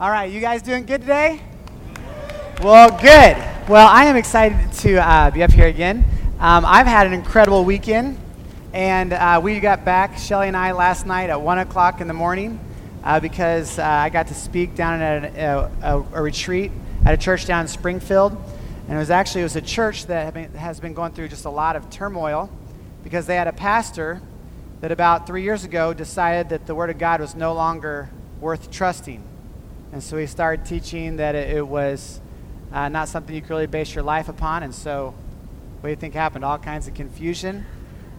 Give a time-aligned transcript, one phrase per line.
[0.00, 1.42] All right, you guys doing good today?
[2.62, 3.36] Well, good.
[3.68, 6.06] Well, I am excited to uh, be up here again.
[6.38, 8.18] Um, I've had an incredible weekend,
[8.72, 12.14] and uh, we got back, Shelly and I, last night at 1 o'clock in the
[12.14, 12.58] morning
[13.04, 16.72] uh, because uh, I got to speak down at a, a, a, retreat
[17.04, 18.32] at a church down in Springfield.
[18.88, 21.44] And it was actually it was a church that been, has been going through just
[21.44, 22.50] a lot of turmoil
[23.04, 24.22] because they had a pastor
[24.80, 28.08] that about three years ago decided that the Word of God was no longer
[28.40, 29.24] worth trusting.
[29.92, 32.20] And so we started teaching that it, it was
[32.72, 34.62] uh, not something you could really base your life upon.
[34.62, 35.14] And so,
[35.80, 36.44] what do you think happened?
[36.44, 37.66] All kinds of confusion.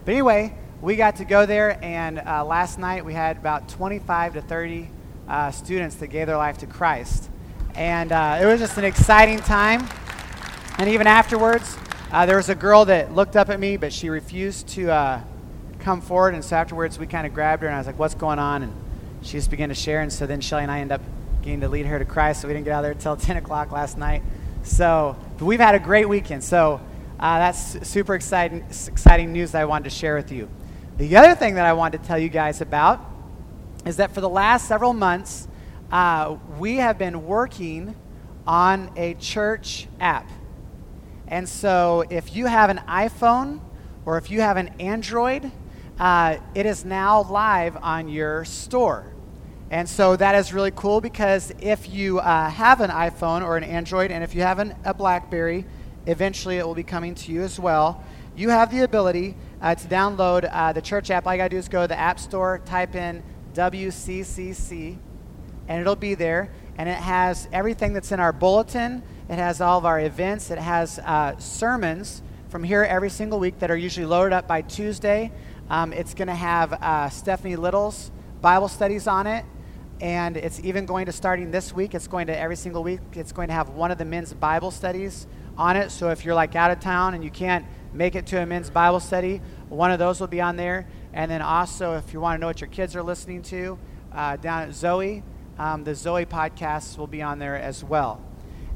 [0.04, 4.34] But anyway, we got to go there, and uh, last night we had about 25
[4.34, 4.90] to 30
[5.28, 7.30] uh, students that gave their life to Christ.
[7.76, 9.88] And uh, it was just an exciting time.
[10.78, 11.78] And even afterwards,
[12.12, 15.22] uh, there was a girl that looked up at me, but she refused to uh,
[15.80, 16.34] come forward.
[16.34, 18.64] And so afterwards, we kind of grabbed her, and I was like, What's going on?
[18.64, 18.74] And
[19.22, 20.02] she just began to share.
[20.02, 21.02] And so then Shelly and I ended up
[21.42, 22.42] getting to lead her to Christ.
[22.42, 24.24] So we didn't get out there until 10 o'clock last night.
[24.64, 26.44] So, we've had a great weekend.
[26.44, 26.80] So
[27.20, 30.50] uh, that's super exciting, exciting news that I wanted to share with you.
[30.98, 33.04] The other thing that I wanted to tell you guys about
[33.86, 35.48] is that for the last several months,
[35.92, 37.96] uh, we have been working
[38.46, 40.30] on a church app.
[41.28, 43.62] And so if you have an iPhone
[44.06, 45.52] or if you have an Android,
[46.00, 49.12] uh, it is now live on your store.
[49.72, 53.64] And so that is really cool because if you uh, have an iPhone or an
[53.64, 55.66] Android, and if you have an, a Blackberry,
[56.06, 58.04] eventually it will be coming to you as well.
[58.36, 61.26] You have the ability uh, to download uh, the church app.
[61.26, 64.98] All you got to do is go to the App Store, type in WCCC,
[65.70, 66.52] and it'll be there.
[66.78, 70.58] And it has everything that's in our bulletin, it has all of our events, it
[70.58, 75.32] has uh, sermons from here every single week that are usually loaded up by Tuesday.
[75.70, 78.12] Um, it's going to have uh, Stephanie Little's
[78.42, 79.46] Bible studies on it
[80.02, 83.32] and it's even going to starting this week it's going to every single week it's
[83.32, 85.28] going to have one of the men's bible studies
[85.58, 85.92] on it.
[85.92, 88.70] So if you're like out of town and you can't make it to a men's
[88.70, 90.88] bible study one of those will be on there.
[91.14, 93.78] And then also if you want to know what your kids are listening to
[94.12, 95.24] uh, down at zoe
[95.60, 98.22] um, the zoe podcasts will be on there as well.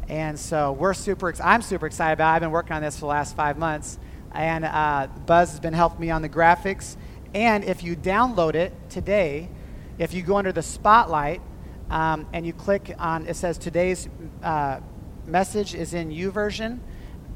[0.07, 2.35] And so we're super ex- i'm super excited about it.
[2.35, 3.97] I've been working on this for the last five months.
[4.31, 6.97] And uh, buzz has been helping me on the graphics.
[7.33, 9.50] And if you download it today
[9.97, 11.41] if you go under the spotlight
[11.89, 14.09] um, and you click on, it says today's
[14.44, 14.79] uh,
[15.25, 16.79] message is in YouVersion.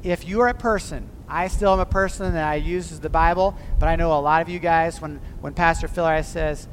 [0.02, 3.56] If you are a person, I still am a person that I use the Bible,
[3.78, 6.68] but I know a lot of you guys, when, when Pastor Filler says,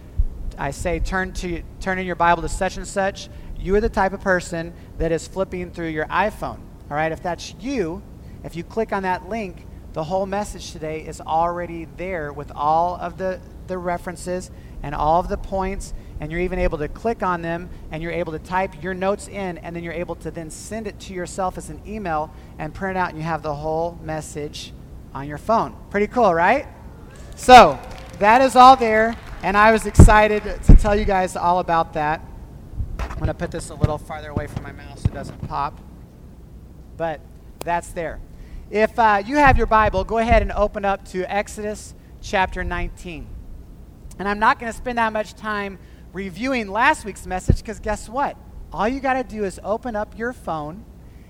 [0.58, 3.90] I say turn to turn in your Bible to such and such, you are the
[3.90, 6.59] type of person that is flipping through your iPhone.
[6.90, 8.02] All right, if that's you,
[8.44, 12.96] if you click on that link, the whole message today is already there with all
[12.96, 14.52] of the, the references
[14.84, 18.12] and all of the points, and you're even able to click on them and you're
[18.12, 21.14] able to type your notes in, and then you're able to then send it to
[21.14, 24.74] yourself as an email and print it out, and you have the whole message
[25.14, 25.76] on your phone.
[25.90, 26.68] Pretty cool, right?
[27.36, 27.80] So,
[28.20, 32.22] that is all there, and I was excited to tell you guys all about that.
[33.00, 35.48] I'm going to put this a little farther away from my mouse so it doesn't
[35.48, 35.80] pop.
[36.98, 37.22] But
[37.60, 38.20] that's there.
[38.72, 43.28] If uh, you have your Bible, go ahead and open up to Exodus chapter 19.
[44.20, 45.78] And I'm not going to spend that much time
[46.14, 48.38] reviewing last week's message because guess what?
[48.74, 50.84] All you got to do is open up your phone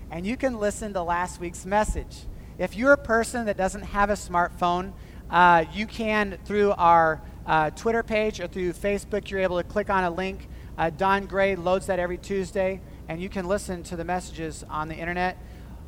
[0.09, 2.25] and you can listen to last week's message.
[2.57, 4.93] If you're a person that doesn't have a smartphone,
[5.29, 9.89] uh, you can, through our uh, Twitter page or through Facebook, you're able to click
[9.89, 10.47] on a link.
[10.77, 14.87] Uh, Don Gray loads that every Tuesday, and you can listen to the messages on
[14.87, 15.37] the internet.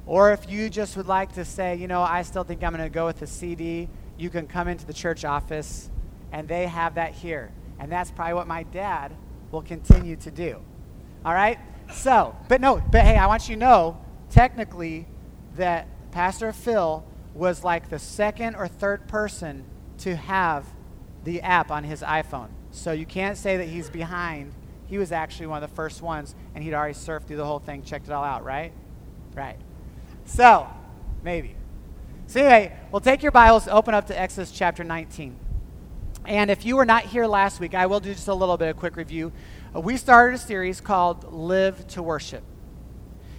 [0.05, 2.83] Or if you just would like to say, you know, I still think I'm going
[2.83, 3.87] to go with the CD,
[4.17, 5.89] you can come into the church office
[6.31, 7.51] and they have that here.
[7.79, 9.15] And that's probably what my dad
[9.51, 10.59] will continue to do.
[11.25, 11.59] All right?
[11.91, 15.07] So, but no, but hey, I want you to know technically
[15.55, 17.03] that Pastor Phil
[17.33, 19.65] was like the second or third person
[19.99, 20.65] to have
[21.23, 22.49] the app on his iPhone.
[22.71, 24.53] So you can't say that he's behind.
[24.87, 27.59] He was actually one of the first ones, and he'd already surfed through the whole
[27.59, 28.71] thing, checked it all out, right?
[29.35, 29.57] Right.
[30.25, 30.67] So,
[31.23, 31.55] maybe.
[32.27, 35.35] So, anyway, we'll take your Bibles, open up to Exodus chapter 19.
[36.25, 38.69] And if you were not here last week, I will do just a little bit
[38.69, 39.31] of quick review.
[39.75, 42.43] Uh, we started a series called Live to Worship.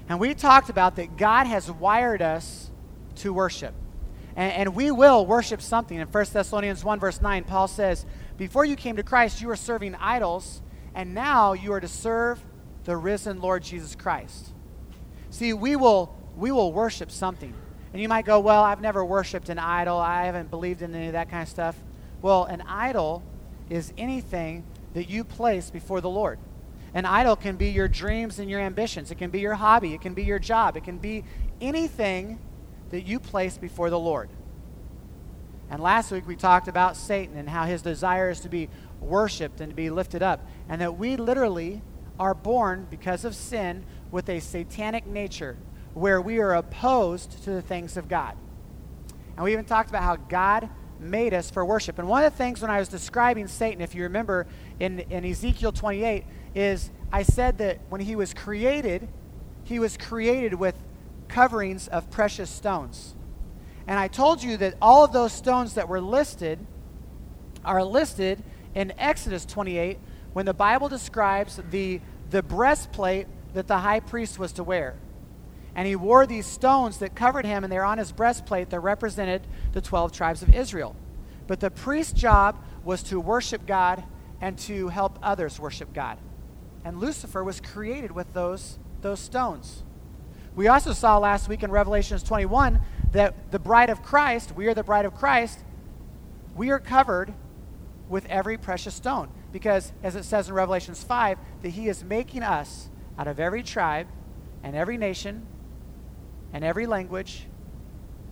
[0.08, 2.70] And we talked about that God has wired us
[3.16, 3.74] to worship.
[4.34, 5.98] And, and we will worship something.
[5.98, 8.06] In 1 Thessalonians 1, verse 9, Paul says,
[8.36, 10.62] Before you came to Christ, you were serving idols,
[10.94, 12.42] and now you are to serve
[12.84, 14.48] the risen Lord Jesus Christ.
[15.30, 17.54] See, we will, we will worship something.
[17.92, 21.06] And you might go, Well, I've never worshiped an idol, I haven't believed in any
[21.06, 21.76] of that kind of stuff.
[22.22, 23.22] Well, an idol
[23.68, 24.64] is anything
[24.94, 26.38] that you place before the Lord.
[26.92, 29.10] An idol can be your dreams and your ambitions.
[29.10, 29.94] It can be your hobby.
[29.94, 30.76] It can be your job.
[30.76, 31.24] It can be
[31.60, 32.38] anything
[32.90, 34.28] that you place before the Lord.
[35.70, 38.68] And last week we talked about Satan and how his desire is to be
[39.00, 40.44] worshiped and to be lifted up.
[40.68, 41.80] And that we literally
[42.18, 45.56] are born because of sin with a satanic nature
[45.94, 48.36] where we are opposed to the things of God.
[49.36, 50.68] And we even talked about how God
[51.00, 51.98] made us for worship.
[51.98, 54.46] And one of the things when I was describing Satan, if you remember
[54.78, 56.24] in, in Ezekiel 28,
[56.54, 59.08] is I said that when he was created,
[59.64, 60.74] he was created with
[61.28, 63.14] coverings of precious stones.
[63.86, 66.58] And I told you that all of those stones that were listed
[67.64, 68.42] are listed
[68.74, 69.98] in Exodus 28
[70.32, 72.00] when the Bible describes the,
[72.30, 74.96] the breastplate that the high priest was to wear.
[75.80, 79.46] And he wore these stones that covered him, and they're on his breastplate that represented
[79.72, 80.94] the 12 tribes of Israel.
[81.46, 84.04] But the priest's job was to worship God
[84.42, 86.18] and to help others worship God.
[86.84, 89.82] And Lucifer was created with those, those stones.
[90.54, 92.78] We also saw last week in Revelations 21
[93.12, 95.60] that the bride of Christ, we are the bride of Christ,
[96.54, 97.32] we are covered
[98.06, 99.30] with every precious stone.
[99.50, 103.62] Because, as it says in Revelations 5, that he is making us out of every
[103.62, 104.08] tribe
[104.62, 105.46] and every nation
[106.52, 107.46] and every language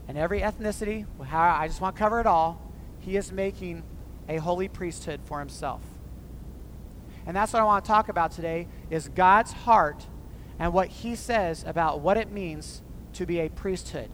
[0.07, 1.07] and every ethnicity.
[1.21, 2.73] I just want to cover it all.
[3.01, 3.83] He is making
[4.29, 5.83] a holy priesthood for himself.
[7.27, 10.07] And that's what I want to talk about today is God's heart
[10.59, 12.83] and what he says about what it means
[13.13, 14.11] to be a priesthood.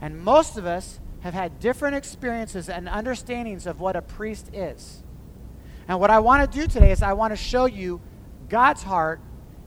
[0.00, 5.02] And most of us have had different experiences and understandings of what a priest is.
[5.86, 8.00] And what I want to do today is I want to show you
[8.48, 9.20] God's heart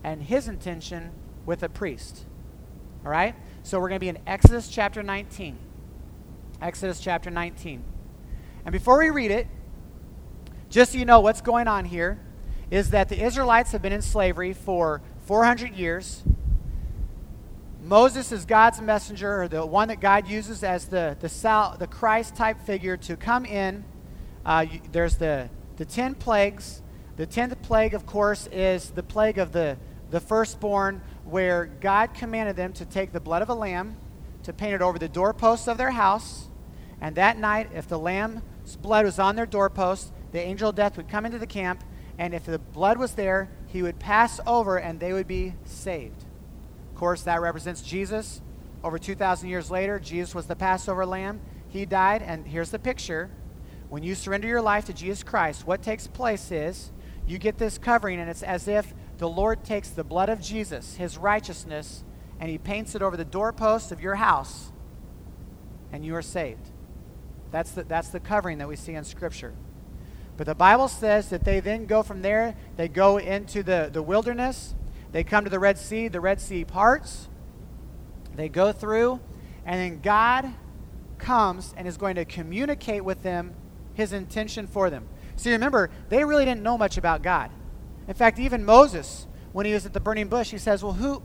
[0.03, 1.11] and his intention
[1.45, 2.25] with a priest.
[3.05, 3.35] All right?
[3.63, 5.57] So we're going to be in Exodus chapter 19.
[6.61, 7.83] Exodus chapter 19.
[8.65, 9.47] And before we read it,
[10.69, 12.19] just so you know what's going on here,
[12.69, 16.23] is that the Israelites have been in slavery for 400 years.
[17.83, 21.87] Moses is God's messenger, or the one that God uses as the, the, sal- the
[21.87, 23.83] Christ type figure to come in.
[24.45, 26.81] Uh, you, there's the, the 10 plagues.
[27.17, 29.77] The 10th plague, of course, is the plague of the,
[30.09, 33.97] the firstborn, where God commanded them to take the blood of a lamb,
[34.43, 36.47] to paint it over the doorposts of their house.
[36.99, 40.97] And that night, if the lamb's blood was on their doorpost, the angel of death
[40.97, 41.83] would come into the camp
[42.21, 46.23] and if the blood was there, he would pass over and they would be saved.
[46.91, 48.41] Of course, that represents Jesus.
[48.83, 51.41] Over 2,000 years later, Jesus was the Passover lamb.
[51.67, 53.31] He died, and here's the picture.
[53.89, 56.91] When you surrender your life to Jesus Christ, what takes place is
[57.25, 60.95] you get this covering, and it's as if the Lord takes the blood of Jesus,
[60.95, 62.03] his righteousness,
[62.39, 64.71] and he paints it over the doorpost of your house,
[65.91, 66.71] and you are saved.
[67.51, 69.53] That's the, that's the covering that we see in Scripture.
[70.37, 74.01] But the Bible says that they then go from there, they go into the, the
[74.01, 74.73] wilderness,
[75.11, 77.29] they come to the Red Sea, the Red Sea parts,
[78.35, 79.19] they go through,
[79.67, 80.51] and then God
[81.19, 83.53] comes and is going to communicate with them
[83.93, 85.07] his intention for them.
[85.35, 87.51] See, remember, they really didn't know much about God.
[88.11, 91.23] In fact, even Moses, when he was at the burning bush, he says, Well, who,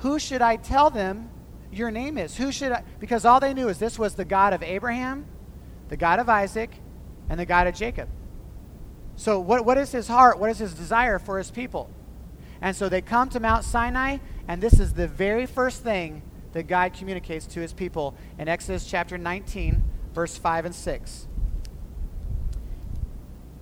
[0.00, 1.30] who should I tell them
[1.72, 2.36] your name is?
[2.36, 2.84] Who should I?
[2.98, 5.24] Because all they knew is this was the God of Abraham,
[5.88, 6.72] the God of Isaac,
[7.30, 8.06] and the God of Jacob.
[9.16, 10.38] So, what, what is his heart?
[10.38, 11.90] What is his desire for his people?
[12.60, 16.20] And so they come to Mount Sinai, and this is the very first thing
[16.52, 21.28] that God communicates to his people in Exodus chapter 19, verse 5 and 6.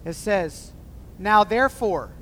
[0.05, 0.73] It says,
[1.21, 2.15] Now therefore,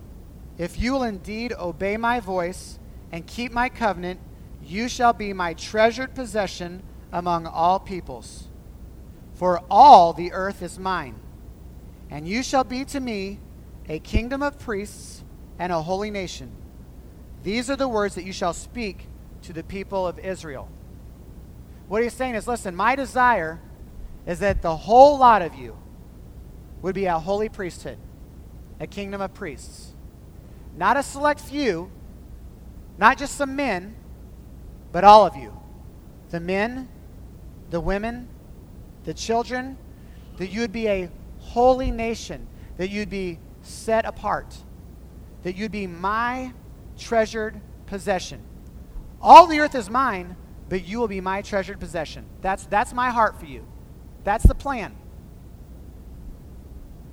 [0.59, 2.79] if you will indeed obey my voice
[3.13, 4.21] and keep my covenant,
[4.63, 6.83] you shall be my treasured possession
[7.13, 8.49] among all peoples.
[9.35, 11.21] For all the earth is mine
[12.11, 13.41] and you shall be to me
[13.89, 15.25] a kingdom of priests
[15.59, 16.53] and a holy nation.
[17.43, 19.07] These are the words that you shall speak
[19.43, 20.69] to the people of Israel.
[21.89, 23.61] What he's saying is listen, my desire
[24.27, 25.77] is that the whole lot of you
[26.83, 27.99] would be a holy priesthood,
[28.81, 29.86] a kingdom of priests.
[30.77, 31.91] Not a select few,
[32.99, 33.97] not just some men,
[34.93, 35.59] but all of you.
[36.31, 36.89] The men,
[37.71, 38.29] the women,
[39.05, 39.79] the children,
[40.37, 44.57] that you would be a holy nation, that you'd be set apart,
[45.43, 46.53] that you'd be my
[46.99, 48.43] treasured possession.
[49.21, 50.37] All the earth is mine,
[50.69, 52.27] but you will be my treasured possession.
[52.43, 53.67] That's, that's my heart for you.
[54.25, 54.97] That's the plan.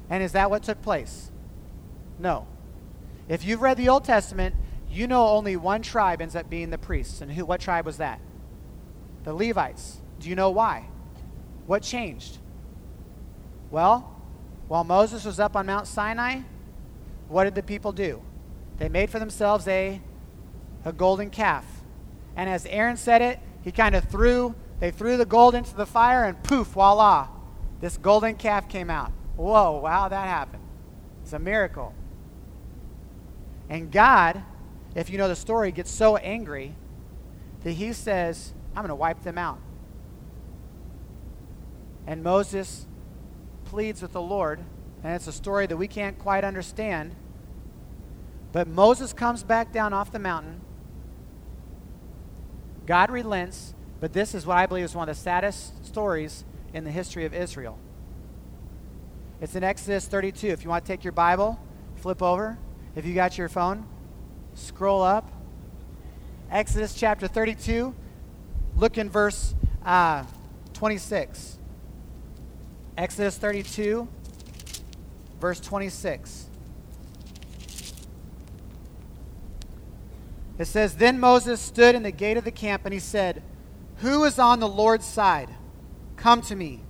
[0.10, 1.32] And is that what took place?
[2.20, 2.48] No.
[3.30, 4.56] If you've read the Old Testament,
[4.90, 7.22] you know only one tribe ends up being the priests.
[7.22, 8.20] And who, what tribe was that?
[9.24, 10.02] The Levites.
[10.20, 10.90] Do you know why?
[11.66, 12.38] What changed?
[13.72, 14.14] Well,
[14.68, 16.42] while Moses was up on Mount Sinai,
[17.28, 18.22] what did the people do?
[18.78, 20.02] They made for themselves a,
[20.86, 21.66] a golden calf.
[22.36, 25.86] And as Aaron said it, he kind of threw, they threw the gold into the
[25.86, 27.30] fire and poof, voila,
[27.80, 29.12] this golden calf came out.
[29.36, 30.64] Whoa, wow, that happened.
[31.24, 31.94] It's a miracle.
[33.70, 34.44] And God,
[34.96, 36.76] if you know the story, gets so angry
[37.64, 39.60] that he says, I'm going to wipe them out.
[42.06, 42.86] And Moses
[43.66, 44.60] pleads with the Lord,
[45.04, 47.16] and it's a story that we can't quite understand.
[48.52, 50.62] But Moses comes back down off the mountain.
[52.86, 56.44] God relents, but this is what I believe is one of the saddest stories
[56.74, 57.78] in the history of Israel.
[59.40, 60.48] It's in Exodus 32.
[60.48, 61.60] If you want to take your Bible,
[61.96, 62.58] flip over.
[62.96, 63.86] If you got your phone,
[64.54, 65.32] scroll up.
[66.52, 67.96] Exodus chapter 32.
[68.76, 70.24] Look in verse uh,
[70.74, 71.58] 26.
[72.98, 74.08] Exodus 32,
[75.40, 76.46] verse 26.
[80.60, 83.42] It says, Then Moses stood in the gate of the camp and he said,
[83.98, 85.50] Who is on the Lord's side?
[86.16, 86.82] Come to me.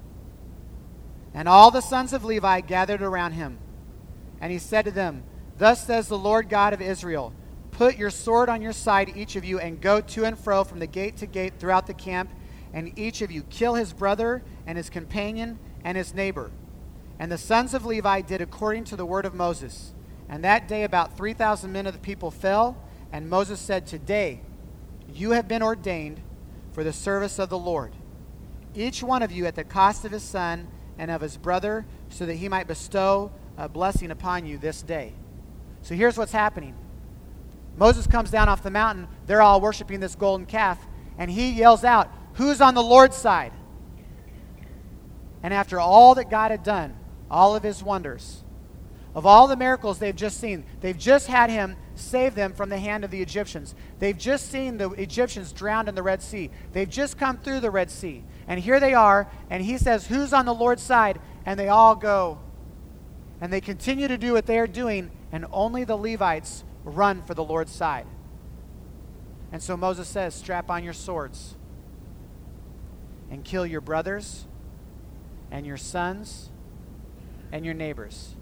[1.34, 3.58] And all the sons of Levi gathered around him.
[4.42, 5.24] And he said to them,
[5.64, 7.32] Thus says the Lord God of Israel
[7.72, 10.80] Put your sword on your side, each of you, and go to and fro from
[10.80, 12.32] the gate to gate throughout the camp,
[12.74, 16.52] and each of you kill his brother and his companion and his neighbor.
[17.18, 19.94] And the sons of Levi did according to the word of Moses.
[20.28, 22.76] And that day about 3,000 men of the people fell,
[23.14, 24.42] and Moses said, Today
[25.14, 26.20] you have been ordained
[26.74, 27.94] for the service of the Lord,
[28.76, 30.68] each one of you at the cost of his son
[30.98, 35.14] and of his brother, so that he might bestow a blessing upon you this day.
[35.84, 36.76] So here's what's happening
[37.78, 39.08] Moses comes down off the mountain.
[39.28, 40.80] They're all worshiping this golden calf,
[41.18, 43.54] and he yells out, Who's on the Lord's side?
[45.44, 46.96] And after all that God had done,
[47.30, 48.44] all of his wonders,
[49.14, 52.80] of all the miracles they've just seen, they've just had him save them from the
[52.80, 53.76] hand of the Egyptians.
[54.00, 56.50] They've just seen the Egyptians drowned in the Red Sea.
[56.72, 58.24] They've just come through the Red Sea.
[58.48, 61.20] And here they are, and he says, Who's on the Lord's side?
[61.46, 62.40] And they all go.
[63.42, 67.44] And they continue to do what they're doing, and only the Levites run for the
[67.44, 68.06] Lord's side.
[69.52, 71.56] And so Moses says, Strap on your swords
[73.32, 74.46] and kill your brothers
[75.52, 76.52] and your sons
[77.52, 78.36] and your neighbors.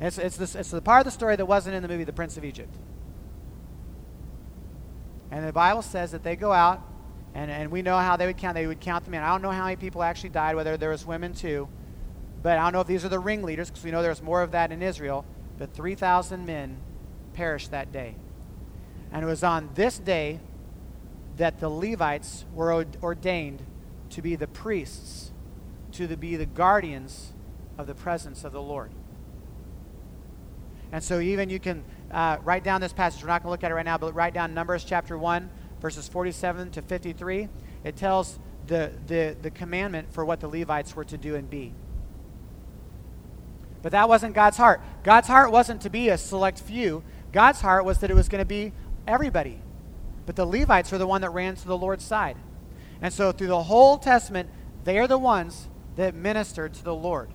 [0.00, 2.12] It's, it's, this, it's the part of the story that wasn't in the movie The
[2.12, 2.74] Prince of Egypt.
[5.30, 6.82] And the Bible says that they go out,
[7.34, 8.54] and, and we know how they would count.
[8.54, 9.22] They would count them in.
[9.22, 11.68] I don't know how many people actually died, whether there was women too.
[12.42, 14.50] But I don't know if these are the ringleaders, because we know there's more of
[14.52, 15.24] that in Israel.
[15.58, 16.78] But 3,000 men
[17.32, 18.16] perished that day.
[19.12, 20.40] And it was on this day
[21.36, 23.62] that the Levites were ordained
[24.10, 25.32] to be the priests
[25.92, 27.32] to the, be the guardians
[27.78, 28.90] of the presence of the Lord.
[30.92, 33.22] And so, even you can uh, write down this passage.
[33.22, 35.50] We're not going to look at it right now, but write down Numbers chapter 1,
[35.80, 37.48] verses 47 to 53.
[37.82, 41.74] It tells the, the, the commandment for what the Levites were to do and be.
[43.84, 44.80] But that wasn't God's heart.
[45.02, 48.40] God's heart wasn't to be a select few, God's heart was that it was going
[48.40, 48.72] to be
[49.06, 49.60] everybody.
[50.24, 52.38] But the Levites were the one that ran to the Lord's side.
[53.02, 54.48] And so, through the whole Testament,
[54.84, 57.28] they are the ones that ministered to the Lord.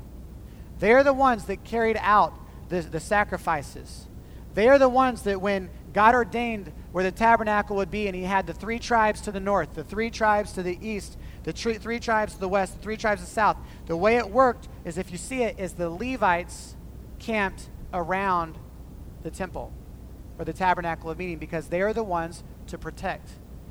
[0.79, 2.34] They're the ones that carried out
[2.70, 4.08] the, the sacrifices.
[4.56, 8.24] They are the ones that, when God ordained where the tabernacle would be, and He
[8.24, 12.00] had the three tribes to the north, the three tribes to the east, the three
[12.00, 14.98] tribes to the west, the three tribes to the south, the way it worked is
[14.98, 16.75] if you see it, is the Levites
[17.17, 18.58] camped around
[19.24, 19.74] the temple
[20.38, 23.29] or the tabernacle of meeting because they are the ones to protect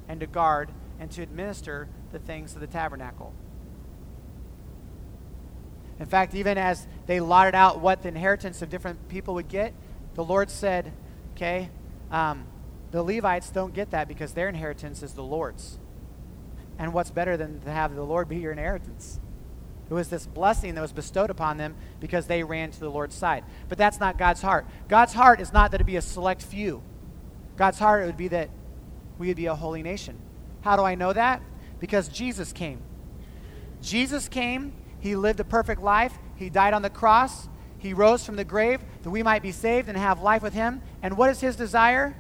[0.09, 3.33] and to guard and to administer the things of the tabernacle.
[5.99, 9.75] In fact, even as they lotted out what the inheritance of different people would get,
[10.15, 10.93] the Lord said,
[11.35, 11.71] okay,
[12.11, 12.47] um,
[12.91, 15.79] the Levites don't get that because their inheritance is the Lord's.
[16.79, 19.21] And what's better than to have the Lord be your inheritance?
[19.91, 23.15] It was this blessing that was bestowed upon them because they ran to the Lord's
[23.15, 23.45] side.
[23.69, 24.67] But that's not God's heart.
[24.89, 26.83] God's heart is not that it be a select few.
[27.57, 28.51] God's heart would be that
[29.19, 30.19] we would be a holy nation.
[30.61, 31.43] How do I know that?
[31.81, 32.81] Because Jesus came.
[33.81, 36.19] Jesus came he lived a perfect life.
[36.37, 37.49] He died on the cross.
[37.79, 40.83] He rose from the grave that we might be saved and have life with him.
[41.03, 42.17] And what is his desire?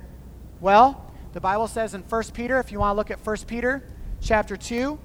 [0.60, 3.82] Well, the Bible says in 1 Peter, if you want to look at 1 Peter
[4.20, 4.98] chapter 2,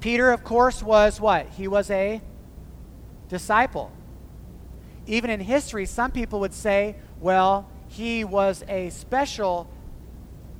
[0.00, 1.48] Peter, of course, was what?
[1.50, 2.20] He was a
[3.28, 3.90] disciple.
[5.06, 9.68] Even in history, some people would say, well, he was a special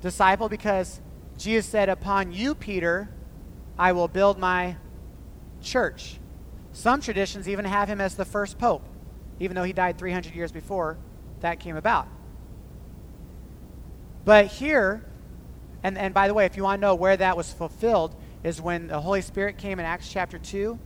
[0.01, 1.01] disciple because
[1.37, 3.09] Jesus said, Upon you, Peter,
[3.79, 4.77] I will build my
[5.63, 6.19] church.
[6.73, 8.85] Some traditions even have him as the first pope,
[9.41, 10.99] even though he died 300 years before
[11.41, 12.09] that came about.
[14.25, 15.05] But here,
[15.85, 18.61] and, and by the way, if you want to know where that was fulfilled, is
[18.61, 20.79] when the Holy Spirit came in Acts chapter 2.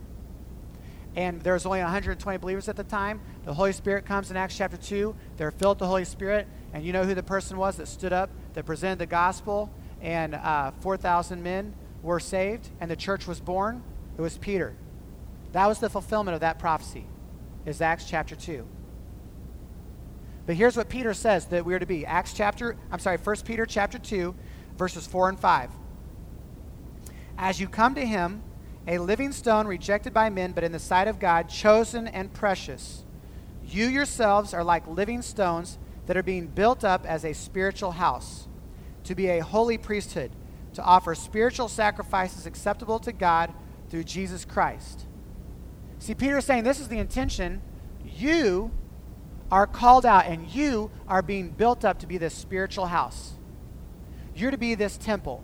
[1.15, 3.21] And there was only 120 believers at the time.
[3.45, 5.15] The Holy Spirit comes in Acts chapter 2.
[5.37, 6.47] They're filled with the Holy Spirit.
[6.73, 10.35] And you know who the person was that stood up, that presented the gospel, and
[10.35, 13.81] uh, 4,000 men were saved, and the church was born?
[14.17, 14.75] It was Peter.
[15.53, 17.07] That was the fulfillment of that prophecy,
[17.65, 18.67] is Acts chapter 2.
[20.45, 22.05] But here's what Peter says that we're to be.
[22.05, 24.33] Acts chapter, I'm sorry, 1 Peter chapter 2,
[24.79, 25.71] verses 4 and 5.
[27.37, 28.41] As you come to him,
[28.87, 33.03] a living stone rejected by men, but in the sight of God, chosen and precious,
[33.67, 38.47] you yourselves are like living stones that are being built up as a spiritual house,
[39.03, 40.31] to be a holy priesthood,
[40.73, 43.53] to offer spiritual sacrifices acceptable to God
[43.89, 45.05] through Jesus Christ.
[45.99, 47.61] See, Peter's saying this is the intention.
[48.05, 48.71] You
[49.51, 53.33] are called out and you are being built up to be this spiritual house.
[54.39, 55.43] You're to be this temple.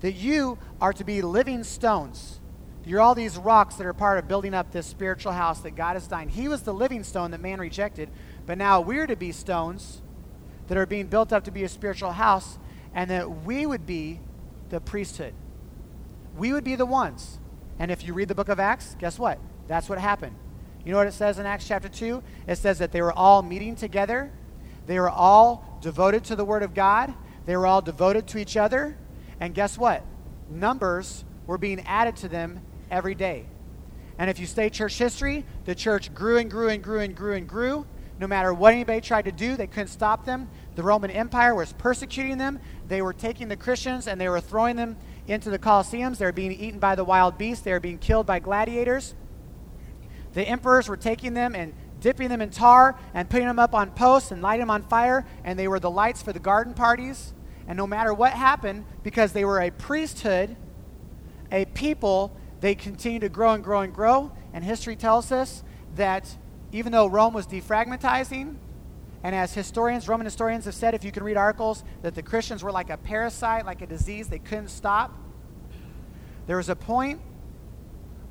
[0.00, 2.40] That you are to be living stones.
[2.84, 5.94] You're all these rocks that are part of building up this spiritual house that God
[5.94, 6.30] has designed.
[6.30, 8.08] He was the living stone that man rejected,
[8.46, 10.00] but now we're to be stones
[10.68, 12.58] that are being built up to be a spiritual house,
[12.94, 14.20] and that we would be
[14.68, 15.34] the priesthood.
[16.36, 17.40] We would be the ones.
[17.78, 19.38] And if you read the book of Acts, guess what?
[19.66, 20.36] That's what happened.
[20.84, 22.22] You know what it says in Acts chapter 2?
[22.46, 24.32] It says that they were all meeting together,
[24.86, 27.14] they were all devoted to the Word of God,
[27.46, 28.96] they were all devoted to each other,
[29.38, 30.04] and guess what?
[30.48, 33.46] Numbers were being added to them every day.
[34.18, 37.34] And if you study church history, the church grew and grew and grew and grew
[37.34, 37.86] and grew.
[38.18, 40.50] No matter what anybody tried to do, they couldn't stop them.
[40.74, 42.60] The Roman Empire was persecuting them.
[42.86, 46.18] They were taking the Christians and they were throwing them into the Colosseums.
[46.18, 47.64] They were being eaten by the wild beasts.
[47.64, 49.14] They were being killed by gladiators.
[50.34, 53.90] The emperors were taking them and dipping them in tar and putting them up on
[53.90, 57.32] posts and lighting them on fire, and they were the lights for the garden parties.
[57.68, 60.56] And no matter what happened, because they were a priesthood,
[61.52, 64.32] a people, they continued to grow and grow and grow.
[64.52, 65.62] And history tells us
[65.94, 66.36] that
[66.72, 68.56] even though Rome was defragmentizing,
[69.22, 72.62] and as historians, Roman historians have said, if you can read articles, that the Christians
[72.62, 75.14] were like a parasite, like a disease they couldn't stop.
[76.46, 77.20] There was a point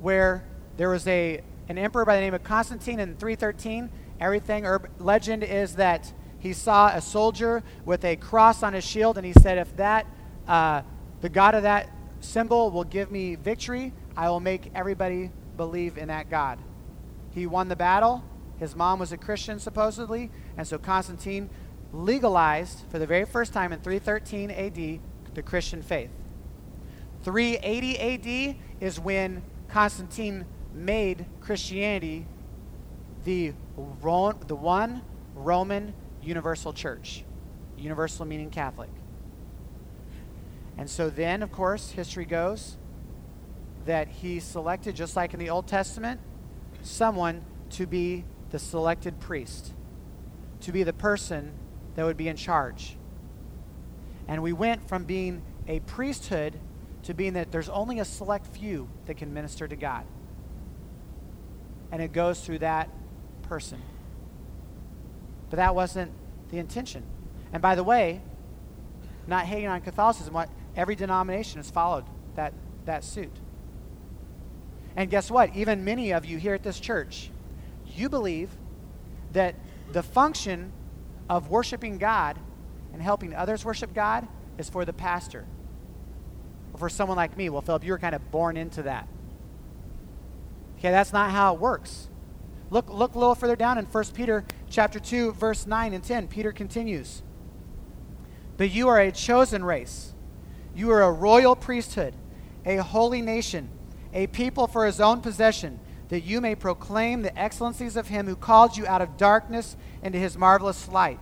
[0.00, 0.44] where
[0.76, 3.90] there was a an emperor by the name of Constantine in 313.
[4.18, 9.16] Everything, or legend is that he saw a soldier with a cross on his shield,
[9.16, 10.04] and he said, If that,
[10.48, 10.82] uh,
[11.20, 16.08] the God of that symbol will give me victory, I will make everybody believe in
[16.08, 16.58] that God.
[17.30, 18.24] He won the battle.
[18.58, 21.48] His mom was a Christian, supposedly, and so Constantine
[21.92, 25.00] legalized for the very first time in 313 AD
[25.34, 26.10] the Christian faith.
[27.22, 32.26] 380 AD is when Constantine made Christianity
[33.24, 35.02] the, Ro- the one
[35.34, 37.24] Roman universal church.
[37.76, 38.90] Universal meaning Catholic.
[40.76, 42.76] And so then, of course, history goes
[43.86, 46.20] that he selected, just like in the Old Testament,
[46.82, 49.72] someone to be the selected priest,
[50.60, 51.52] to be the person
[51.94, 52.96] that would be in charge.
[54.28, 56.58] And we went from being a priesthood
[57.02, 60.04] to being that there's only a select few that can minister to God
[61.92, 62.88] and it goes through that
[63.42, 63.80] person.
[65.48, 66.12] But that wasn't
[66.50, 67.02] the intention.
[67.52, 68.20] And by the way,
[69.26, 72.04] not hating on Catholicism, what every denomination has followed
[72.36, 72.52] that,
[72.84, 73.32] that suit.
[74.96, 75.54] And guess what?
[75.54, 77.30] Even many of you here at this church,
[77.86, 78.50] you believe
[79.32, 79.54] that
[79.92, 80.72] the function
[81.28, 82.38] of worshiping God
[82.92, 84.26] and helping others worship God
[84.58, 85.46] is for the pastor.
[86.72, 87.48] Or for someone like me.
[87.48, 89.08] Well, Philip, you were kind of born into that.
[90.80, 92.08] Okay, that's not how it works.
[92.70, 96.26] Look, look a little further down in 1 Peter chapter 2, verse 9 and 10.
[96.28, 97.22] Peter continues.
[98.56, 100.14] But you are a chosen race.
[100.74, 102.14] You are a royal priesthood,
[102.64, 103.68] a holy nation,
[104.14, 108.34] a people for his own possession, that you may proclaim the excellencies of him who
[108.34, 111.20] called you out of darkness into his marvelous light.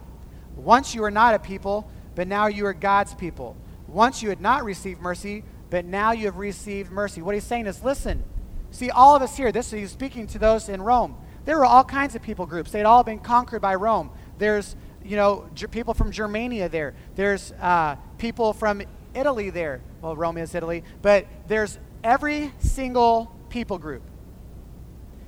[0.55, 3.57] Once you were not a people, but now you are God's people.
[3.89, 7.23] Once you had not received mercy, but now you have received mercy.
[7.23, 8.23] What he's saying is listen,
[8.71, 11.17] See, all of us here, this is speaking to those in Rome.
[11.45, 12.71] There were all kinds of people groups.
[12.71, 14.11] They'd all been conquered by Rome.
[14.37, 16.95] There's, you know, G- people from Germania there.
[17.15, 18.83] There's uh, people from
[19.15, 19.81] Italy there.
[20.03, 20.85] Well, Rome is Italy.
[21.01, 24.03] But there's every single people group.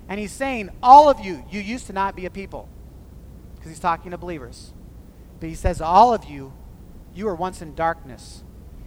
[0.09, 2.69] And he's saying, all of you, you used to not be a people.
[3.55, 4.73] Because he's talking to believers.
[5.39, 6.53] But he says, all of you,
[7.15, 8.45] you were once in darkness.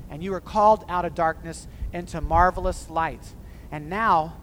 [0.09, 3.33] And you were called out of darkness into marvelous light.
[3.71, 4.35] And now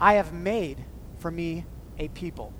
[0.00, 0.84] I have made
[1.18, 1.64] for me
[1.98, 2.52] a people.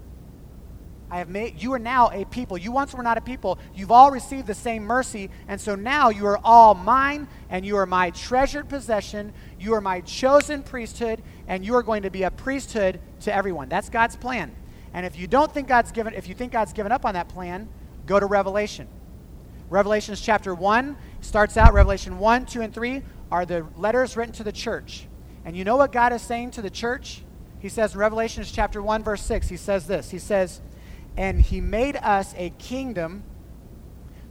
[1.09, 2.59] I have made you are now a people.
[2.59, 3.59] You once were not a people.
[3.75, 7.77] You've all received the same mercy, and so now you are all mine, and you
[7.77, 9.33] are my treasured possession.
[9.61, 13.69] You are my chosen priesthood, and you are going to be a priesthood to everyone.
[13.69, 14.55] That's God's plan.
[14.93, 17.29] And if you don't think God's given, if you think God's given up on that
[17.29, 17.69] plan,
[18.07, 18.89] go to Revelation.
[19.69, 24.45] Revelations chapter 1 starts out, Revelation 1, 2, and 3 are the letters written to
[24.45, 25.07] the church.
[25.45, 27.23] And you know what God is saying to the church?
[27.67, 30.09] He says in Revelations chapter 1, verse 6, he says this.
[30.13, 30.61] He says,
[31.17, 33.25] And he made us a kingdom,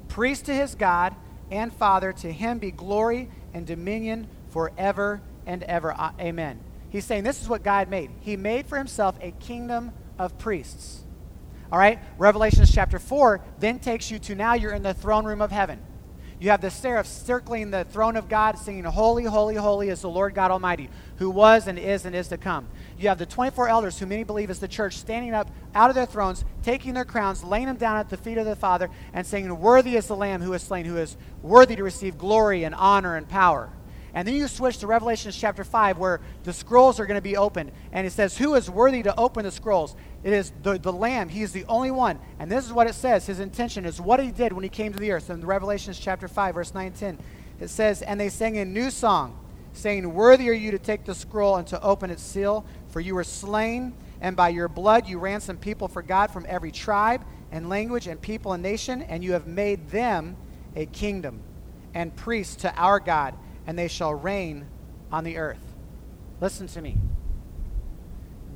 [0.08, 1.14] priest to his God
[1.52, 2.14] and Father.
[2.14, 5.94] To him be glory and dominion forever and ever.
[6.18, 6.62] Amen.
[6.90, 8.10] He's saying this is what God made.
[8.22, 11.04] He made for himself a kingdom of priests.
[11.74, 12.00] All right?
[12.18, 15.82] Revelations chapter 4 then takes you to now you're in the throne room of heaven.
[16.38, 20.10] You have the seraphs circling the throne of God, singing, Holy, holy, holy is the
[20.10, 22.68] Lord God Almighty, who was and is and is to come.
[23.00, 25.96] You have the 24 elders, who many believe is the church, standing up out of
[25.96, 29.26] their thrones, taking their crowns, laying them down at the feet of the Father, and
[29.26, 32.76] saying, Worthy is the Lamb who is slain, who is worthy to receive glory and
[32.76, 33.70] honor and power.
[34.14, 37.36] And then you switch to Revelation chapter 5, where the scrolls are going to be
[37.36, 37.72] opened.
[37.92, 39.96] And it says, Who is worthy to open the scrolls?
[40.26, 41.30] It is the, the Lamb.
[41.30, 42.20] He is the only one.
[42.40, 43.26] And this is what it says.
[43.26, 45.30] His intention is what he did when he came to the earth.
[45.30, 47.20] In Revelation chapter 5, verse 9 and 10,
[47.62, 49.40] it says, And they sang a new song,
[49.72, 53.16] saying, Worthy are you to take the scroll and to open its seal, for you
[53.16, 57.70] were slain, and by your blood you ransomed people for God from every tribe and
[57.70, 60.36] language and people and nation, and you have made them
[60.76, 61.40] a kingdom
[61.94, 63.36] and priests to our God
[63.68, 64.68] and they shall reign
[65.12, 65.74] on the earth.
[66.42, 66.98] Listen to me.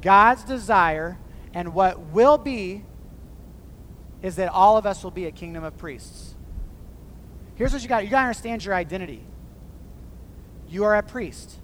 [0.02, 1.18] God's desire
[1.54, 2.84] and what will be
[4.22, 6.36] is that all of us will be a kingdom of priests.
[7.56, 9.24] Here's what you got you got to understand your identity.
[10.68, 11.58] You are a priest.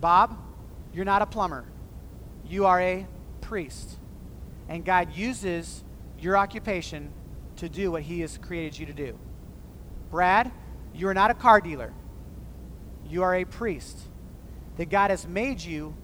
[0.00, 0.38] Bob,
[0.92, 1.64] you're not a plumber.
[2.48, 3.06] You are a
[3.40, 3.98] priest.
[4.68, 5.82] And God uses
[6.18, 7.10] your occupation
[7.56, 9.18] to do what He has created you to do.
[10.10, 10.52] Brad,
[10.94, 11.92] you are not a car dealer.
[13.08, 13.98] You are a priest.
[14.76, 15.94] That God has made you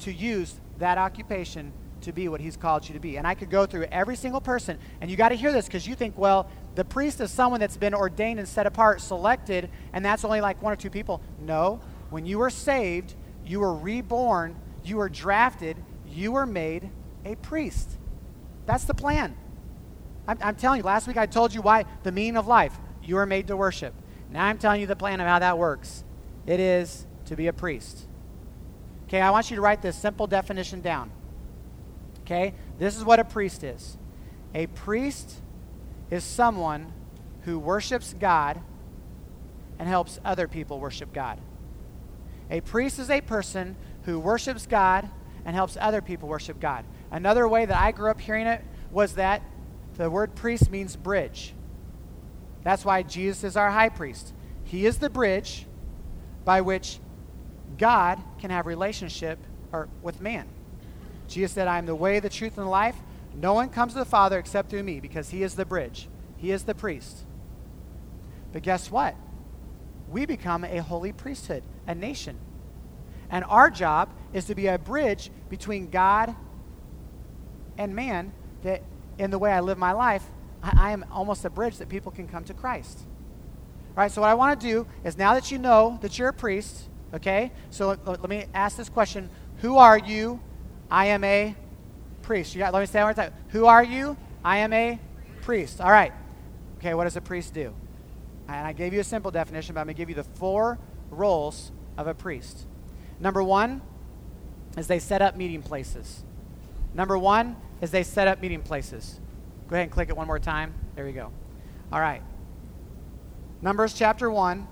[0.00, 3.16] to use that occupation to be what He's called you to be.
[3.16, 5.86] And I could go through every single person, and you got to hear this because
[5.86, 10.04] you think, well, the priest is someone that's been ordained and set apart, selected, and
[10.04, 11.20] that's only like one or two people.
[11.40, 11.80] No.
[12.10, 13.14] When you were saved,
[13.44, 16.90] you were reborn, you were drafted, you were made
[17.24, 17.98] a priest.
[18.66, 19.36] That's the plan.
[20.26, 22.78] I'm, I'm telling you, last week I told you why the meaning of life.
[23.02, 23.94] You are made to worship.
[24.30, 26.04] Now I'm telling you the plan of how that works.
[26.46, 28.07] It is to be a priest.
[29.08, 31.10] Okay, I want you to write this simple definition down.
[32.20, 33.96] Okay, this is what a priest is
[34.54, 35.40] a priest
[36.10, 36.92] is someone
[37.42, 38.60] who worships God
[39.78, 41.40] and helps other people worship God.
[42.50, 45.08] A priest is a person who worships God
[45.44, 46.84] and helps other people worship God.
[47.10, 49.42] Another way that I grew up hearing it was that
[49.94, 51.54] the word priest means bridge.
[52.62, 54.34] That's why Jesus is our high priest.
[54.64, 55.66] He is the bridge
[56.44, 57.00] by which
[57.78, 59.38] God can have relationship
[59.72, 60.48] or with man.
[61.28, 62.96] Jesus said, I am the way, the truth, and the life.
[63.34, 66.08] No one comes to the Father except through me because he is the bridge.
[66.36, 67.24] He is the priest.
[68.52, 69.14] But guess what?
[70.08, 72.38] We become a holy priesthood, a nation.
[73.30, 76.34] And our job is to be a bridge between God
[77.76, 78.82] and man that
[79.18, 80.24] in the way I live my life,
[80.62, 83.00] I, I am almost a bridge that people can come to Christ.
[83.90, 86.28] All right, so what I want to do is now that you know that you're
[86.28, 90.40] a priest, okay, so let, let me ask this question Who are you?
[90.90, 91.54] I am a
[92.22, 92.54] priest.
[92.54, 93.32] You got, let me say one more time.
[93.48, 94.16] Who are you?
[94.44, 94.98] I am a
[95.42, 95.80] priest.
[95.80, 96.12] All right.
[96.78, 97.74] Okay, what does a priest do?
[98.46, 100.78] And I gave you a simple definition, but I'm going to give you the four
[101.10, 102.66] roles of a priest.
[103.20, 103.82] Number one
[104.76, 106.22] is they set up meeting places.
[106.94, 109.20] Number one is they set up meeting places.
[109.68, 110.72] Go ahead and click it one more time.
[110.94, 111.30] There you go.
[111.92, 112.22] All right.
[113.60, 114.68] Numbers chapter 1,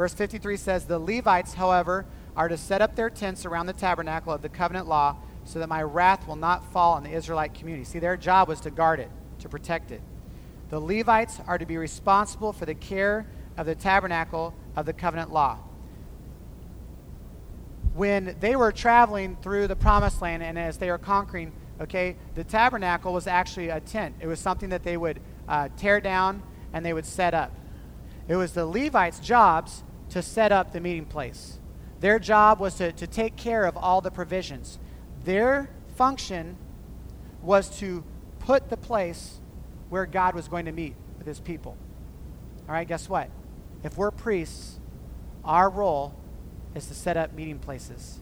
[0.00, 4.32] verse 53 says, The Levites, however, are to set up their tents around the tabernacle
[4.32, 7.84] of the covenant law so that my wrath will not fall on the Israelite community.
[7.84, 9.10] See, their job was to guard it,
[9.40, 10.00] to protect it.
[10.70, 13.26] The Levites are to be responsible for the care
[13.58, 15.58] of the tabernacle of the covenant law.
[17.92, 22.44] When they were traveling through the promised land and as they were conquering, okay, the
[22.44, 24.14] tabernacle was actually a tent.
[24.18, 27.52] It was something that they would uh, tear down and they would set up.
[28.28, 31.58] It was the Levites' jobs to set up the meeting place.
[32.00, 34.78] Their job was to, to take care of all the provisions.
[35.24, 36.56] Their function
[37.42, 38.04] was to
[38.38, 39.40] put the place
[39.88, 41.76] where God was going to meet with his people.
[42.68, 43.30] All right, guess what?
[43.82, 44.78] If we're priests,
[45.44, 46.14] our role
[46.74, 48.20] is to set up meeting places.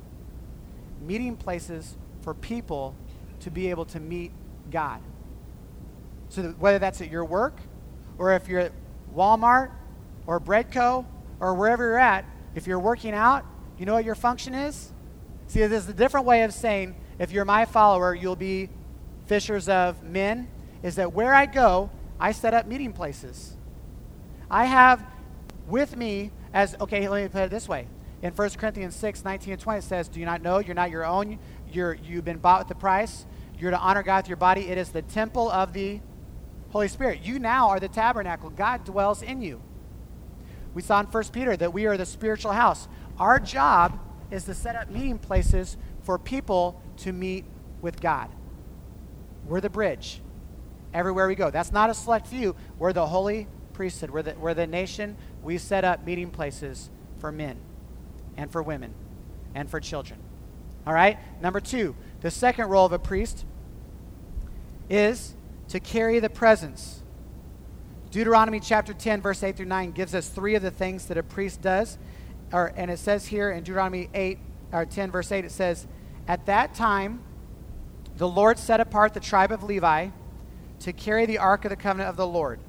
[1.00, 2.94] Meeting places for people
[3.40, 4.32] to be able to meet
[4.70, 5.00] God.
[6.28, 7.58] So that whether that's at your work,
[8.18, 8.72] or if you're at
[9.14, 9.70] Walmart,
[10.26, 11.06] or Breadco,
[11.40, 12.24] or wherever you're at,
[12.54, 13.44] if you're working out,
[13.78, 14.92] you know what your function is?
[15.46, 18.68] See, this is a different way of saying, if you're my follower, you'll be
[19.26, 20.48] fishers of men,
[20.82, 23.56] is that where I go, I set up meeting places.
[24.50, 25.04] I have
[25.66, 27.86] with me as, okay, let me put it this way.
[28.22, 30.90] In 1 Corinthians 6, 19 and 20, it says, Do you not know you're not
[30.90, 31.38] your own?
[31.70, 33.26] You're, you've been bought with the price.
[33.58, 34.68] You're to honor God with your body.
[34.68, 36.00] It is the temple of the
[36.70, 37.20] Holy Spirit.
[37.22, 38.50] You now are the tabernacle.
[38.50, 39.62] God dwells in you.
[40.74, 42.88] We saw in 1 Peter that we are the spiritual house.
[43.18, 43.98] Our job
[44.30, 47.44] is to set up meeting places for people to meet
[47.80, 48.30] with God.
[49.46, 50.20] We're the bridge
[50.92, 51.50] everywhere we go.
[51.50, 52.54] That's not a select few.
[52.78, 54.10] We're the holy priesthood.
[54.10, 55.16] We're the, we're the nation.
[55.42, 57.58] We set up meeting places for men
[58.36, 58.94] and for women
[59.54, 60.20] and for children.
[60.86, 61.18] All right?
[61.42, 63.44] Number two, the second role of a priest
[64.88, 65.34] is
[65.68, 66.97] to carry the presence.
[68.10, 71.22] Deuteronomy chapter 10, verse 8 through 9 gives us three of the things that a
[71.22, 71.98] priest does.
[72.52, 74.38] Or, and it says here in Deuteronomy 8,
[74.72, 75.86] or 10, verse 8, it says,
[76.26, 77.22] At that time,
[78.16, 80.08] the Lord set apart the tribe of Levi
[80.80, 82.60] to carry the ark of the covenant of the Lord,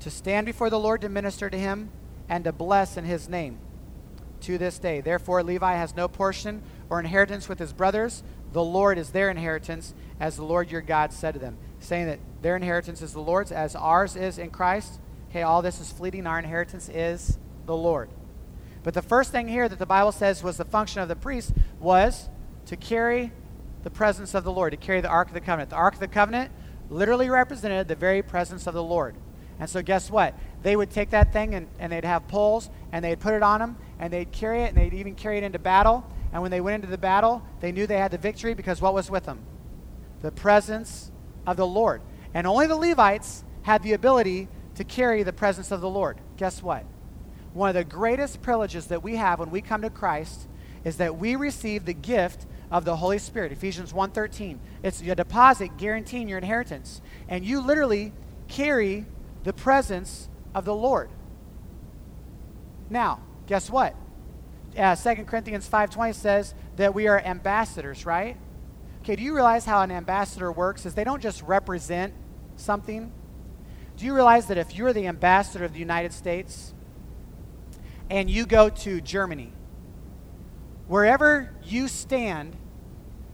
[0.00, 1.90] to stand before the Lord to minister to him,
[2.28, 3.58] and to bless in his name
[4.42, 5.00] to this day.
[5.00, 8.22] Therefore, Levi has no portion or inheritance with his brothers.
[8.52, 12.18] The Lord is their inheritance, as the Lord your God said to them, saying that
[12.42, 15.00] their inheritance is the Lord's, as ours is in Christ.
[15.30, 16.26] Okay, all this is fleeting.
[16.26, 18.10] Our inheritance is the Lord.
[18.82, 21.52] But the first thing here that the Bible says was the function of the priest
[21.80, 22.28] was
[22.66, 23.32] to carry
[23.82, 25.70] the presence of the Lord, to carry the Ark of the Covenant.
[25.70, 26.50] The Ark of the Covenant
[26.90, 29.14] literally represented the very presence of the Lord.
[29.60, 30.34] And so, guess what?
[30.62, 33.60] They would take that thing and, and they'd have poles and they'd put it on
[33.60, 36.06] them and they'd carry it and they'd even carry it into battle.
[36.32, 38.94] And when they went into the battle, they knew they had the victory because what
[38.94, 39.40] was with them?
[40.20, 41.10] The presence
[41.48, 42.02] of the Lord.
[42.34, 46.18] And only the Levites had the ability to carry the presence of the Lord.
[46.36, 46.84] Guess what?
[47.54, 50.46] One of the greatest privileges that we have when we come to Christ
[50.84, 53.50] is that we receive the gift of the Holy Spirit.
[53.50, 54.60] Ephesians 1:13.
[54.82, 57.00] It's a deposit guaranteeing your inheritance.
[57.28, 58.12] And you literally
[58.46, 59.06] carry
[59.44, 61.08] the presence of the Lord.
[62.90, 63.94] Now, guess what?
[64.76, 68.36] Uh, 2 Corinthians 5.20 says that we are ambassadors, right?
[69.08, 70.84] Okay, do you realize how an ambassador works?
[70.84, 72.12] Is they don't just represent
[72.56, 73.10] something.
[73.96, 76.74] Do you realize that if you're the ambassador of the United States
[78.10, 79.54] and you go to Germany,
[80.88, 82.54] wherever you stand,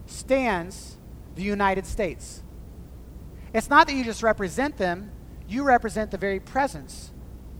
[0.05, 0.95] stands
[1.35, 2.41] the United States.
[3.53, 5.11] It's not that you just represent them,
[5.45, 7.11] you represent the very presence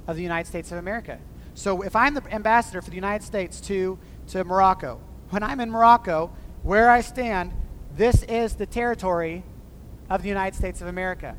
[0.08, 1.20] of the United States of America.
[1.54, 5.02] So if I'm the ambassador for the United States to, to Morocco,
[5.32, 7.52] when I'm in Morocco, where I stand,
[7.96, 9.44] this is the territory
[10.10, 11.36] of the United States of America.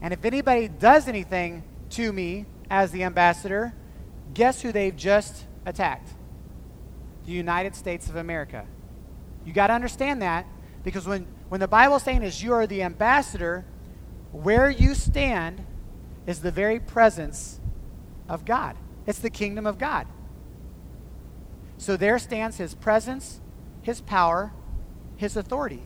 [0.00, 3.74] And if anybody does anything to me as the ambassador,
[4.34, 6.10] guess who they've just attacked?
[7.24, 8.66] The United States of America.
[9.44, 10.46] You got to understand that
[10.84, 13.64] because when, when the Bible's saying is you are the ambassador,
[14.32, 15.64] where you stand
[16.26, 17.60] is the very presence
[18.28, 18.76] of God.
[19.06, 20.06] It's the kingdom of God.
[21.78, 23.40] So there stands his presence,
[23.82, 24.52] his power,
[25.18, 25.82] his authority.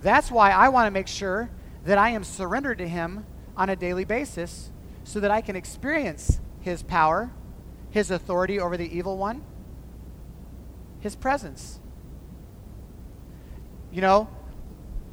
[0.00, 1.50] That's why I want to make sure
[1.84, 4.70] that I am surrendered to him on a daily basis
[5.02, 7.30] so that I can experience his power,
[7.90, 9.42] his authority over the evil one,
[11.00, 11.80] his presence.
[13.92, 14.28] You know,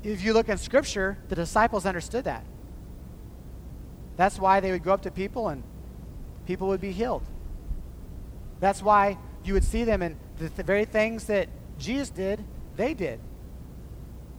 [0.04, 2.45] if you look in Scripture, the disciples understood that.
[4.17, 5.63] That's why they would go up to people and
[6.45, 7.24] people would be healed.
[8.60, 11.50] That's why you would see them and the, the very things that
[11.81, 12.43] Jesus did,
[12.75, 13.19] they did.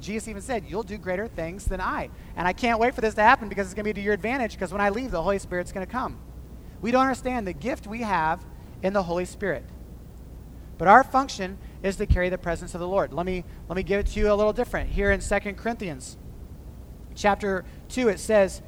[0.01, 2.11] Jesus even said, You'll do greater things than I.
[2.37, 4.15] And I can't wait for this to happen because it's going to be to your
[4.15, 6.19] advantage because when I leave, the Holy Spirit's going to come.
[6.81, 8.45] We don't understand the gift we have
[8.83, 9.65] in the Holy Spirit.
[10.79, 13.13] But our function is to carry the presence of the Lord.
[13.13, 14.91] Let me, let me give it to you a little different.
[14.91, 16.17] Here in 2 Corinthians
[17.15, 18.63] chapter 2, it says,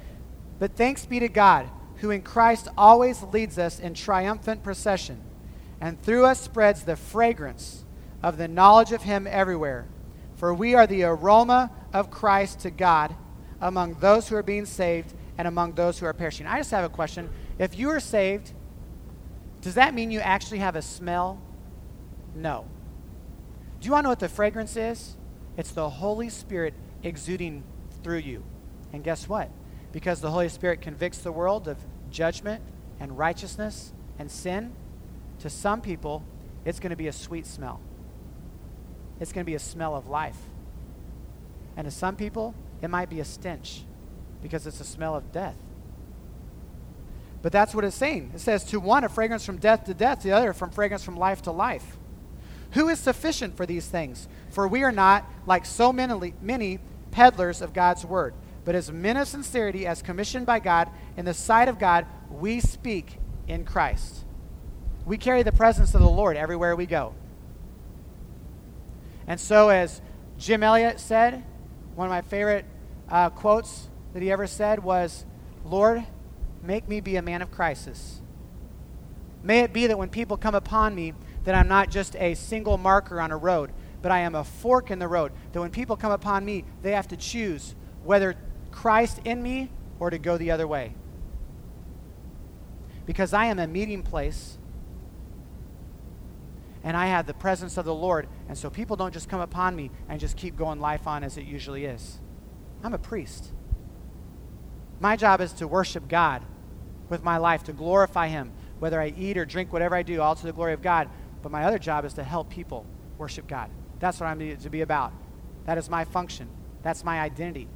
[0.59, 5.23] But thanks be to God, who in Christ always leads us in triumphant procession,
[5.81, 7.84] and through us spreads the fragrance
[8.25, 9.87] of the knowledge of Him everywhere.
[10.35, 13.15] For we are the aroma of Christ to God
[13.61, 16.47] among those who are being saved and among those who are perishing.
[16.47, 17.29] I just have a question.
[17.59, 18.53] If you are saved,
[19.61, 21.39] does that mean you actually have a smell?
[22.35, 22.65] No.
[23.79, 25.17] Do you want to know what the fragrance is?
[25.59, 27.63] It's the Holy Spirit exuding
[28.03, 28.43] through you.
[28.95, 29.51] And guess what?
[29.93, 31.77] Because the Holy Spirit convicts the world of
[32.11, 32.63] judgment
[32.99, 34.73] and righteousness and sin,
[35.41, 36.25] to some people,
[36.65, 37.81] it's going to be a sweet smell.
[39.21, 40.37] It's going to be a smell of life.
[41.77, 43.85] And to some people, it might be a stench
[44.43, 45.57] because it's a smell of death.
[47.43, 48.33] But that's what it's saying.
[48.35, 51.17] It says, to one, a fragrance from death to death, the other, from fragrance from
[51.17, 51.99] life to life.
[52.73, 54.29] Who is sufficient for these things?
[54.51, 56.79] For we are not, like so many, many
[57.11, 61.35] peddlers of God's word, but as men of sincerity, as commissioned by God, in the
[61.35, 64.25] sight of God, we speak in Christ.
[65.05, 67.15] We carry the presence of the Lord everywhere we go.
[69.27, 70.01] And so, as
[70.39, 71.45] Jim Elliot said,
[71.95, 72.67] one of my favorite
[73.09, 75.25] uh, quotes that he ever said was,
[75.65, 76.05] Lord,
[76.63, 78.21] make me be a man of crisis.
[79.43, 81.13] May it be that when people come upon me,
[81.45, 83.71] that I'm not just a single marker on a road,
[84.03, 85.33] but I am a fork in the road.
[85.53, 88.35] That when people come upon me, they have to choose whether
[88.71, 90.95] Christ in me or to go the other way.
[93.07, 94.59] Because I am a meeting place
[96.85, 98.29] and I have the presence of the Lord.
[98.47, 101.39] And so people don't just come upon me and just keep going life on as
[101.39, 102.21] it usually is.
[102.83, 103.53] I'm a priest.
[105.01, 106.45] My job is to worship God
[107.09, 110.35] with my life, to glorify Him, whether I eat or drink, whatever I do, all
[110.35, 111.09] to the glory of God.
[111.43, 113.71] But my other job is to help people worship God.
[113.99, 115.13] That's what I'm to be about.
[115.65, 116.49] That is my function.
[116.83, 117.69] That's my identity.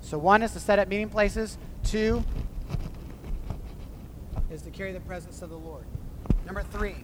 [0.00, 1.58] So, one is to set up meeting places.
[1.84, 2.24] Two
[4.52, 5.84] is to carry the presence of the Lord.
[6.44, 6.96] Number three,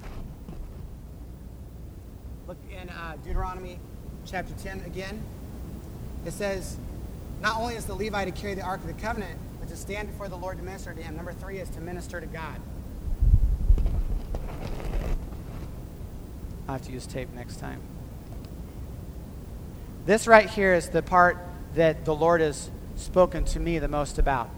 [2.47, 3.79] look in uh, Deuteronomy
[4.27, 5.23] chapter 10 again.
[6.27, 6.77] It says,
[7.41, 10.09] not only is the Levite to carry the Ark of the Covenant, but to stand
[10.09, 11.17] before the Lord to minister to him.
[11.17, 12.61] Number three is to minister to God.
[16.67, 17.81] I'll have to use tape next time.
[20.05, 21.39] This right here is the part
[21.75, 24.51] that the Lord has spoken to me the most about.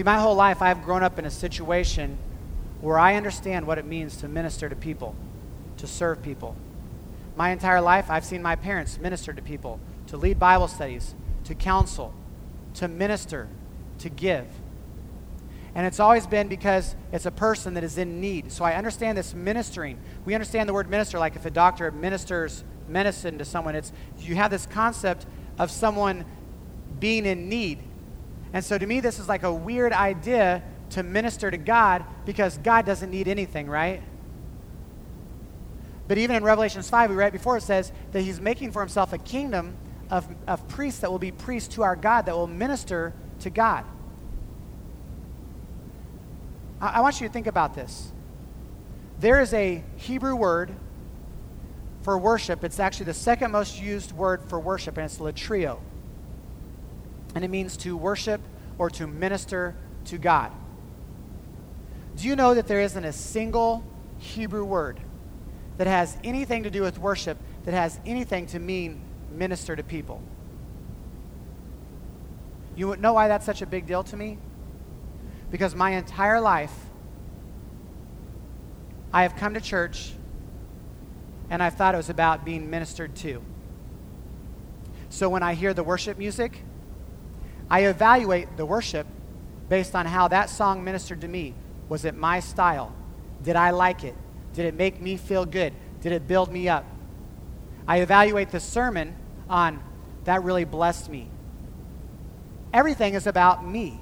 [0.00, 2.16] See, my whole life I've grown up in a situation
[2.80, 5.14] where I understand what it means to minister to people,
[5.76, 6.56] to serve people.
[7.36, 11.54] My entire life I've seen my parents minister to people, to lead Bible studies, to
[11.54, 12.14] counsel,
[12.76, 13.46] to minister,
[13.98, 14.46] to give.
[15.74, 18.52] And it's always been because it's a person that is in need.
[18.52, 20.00] So I understand this ministering.
[20.24, 24.36] We understand the word minister like if a doctor administers medicine to someone, it's you
[24.36, 25.26] have this concept
[25.58, 26.24] of someone
[26.98, 27.80] being in need.
[28.52, 32.58] And so to me, this is like a weird idea to minister to God because
[32.58, 34.02] God doesn't need anything, right?
[36.08, 39.12] But even in Revelations 5, we read before, it says that he's making for himself
[39.12, 39.76] a kingdom
[40.10, 43.84] of, of priests that will be priests to our God, that will minister to God.
[46.80, 48.10] I, I want you to think about this.
[49.20, 50.74] There is a Hebrew word
[52.02, 52.64] for worship.
[52.64, 55.78] It's actually the second most used word for worship, and it's latrio
[57.34, 58.40] and it means to worship
[58.78, 59.74] or to minister
[60.06, 60.52] to God.
[62.16, 63.84] Do you know that there isn't a single
[64.18, 65.00] Hebrew word
[65.78, 69.00] that has anything to do with worship that has anything to mean
[69.32, 70.22] minister to people?
[72.76, 74.38] You know why that's such a big deal to me?
[75.50, 76.72] Because my entire life,
[79.12, 80.12] I have come to church
[81.50, 83.42] and I thought it was about being ministered to.
[85.08, 86.62] So when I hear the worship music,
[87.70, 89.06] I evaluate the worship
[89.68, 91.54] based on how that song ministered to me.
[91.88, 92.94] Was it my style?
[93.42, 94.16] Did I like it?
[94.52, 95.72] Did it make me feel good?
[96.00, 96.84] Did it build me up?
[97.86, 99.14] I evaluate the sermon
[99.48, 99.82] on
[100.24, 101.28] that really blessed me.
[102.72, 104.00] Everything is about me.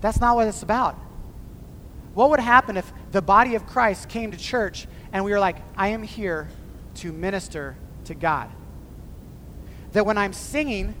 [0.00, 0.94] That's not what it's about.
[2.14, 5.56] What would happen if the body of Christ came to church and we were like,
[5.76, 6.48] I am here
[6.96, 8.50] to minister to God?
[9.96, 10.94] That when I'm singing,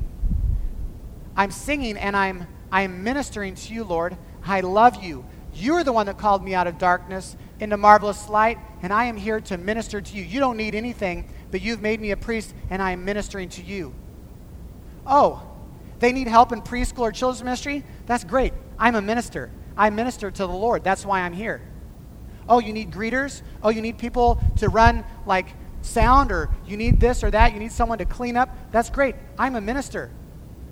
[1.36, 4.16] I'm singing and I'm, I'm ministering to you, Lord.
[4.42, 5.26] I love you.
[5.52, 9.18] You're the one that called me out of darkness into marvelous light, and I am
[9.18, 10.22] here to minister to you.
[10.22, 13.62] You don't need anything, but you've made me a priest, and I am ministering to
[13.62, 13.94] you.
[15.06, 15.46] Oh,
[15.98, 17.84] they need help in preschool or children's ministry?
[18.06, 18.54] That's great.
[18.78, 19.50] I'm a minister.
[19.76, 20.84] I minister to the Lord.
[20.84, 21.60] That's why I'm here.
[22.48, 23.42] Oh, you need greeters?
[23.62, 25.48] Oh, you need people to run like
[25.86, 29.14] sound or you need this or that, you need someone to clean up, that's great.
[29.38, 30.10] I'm a minister.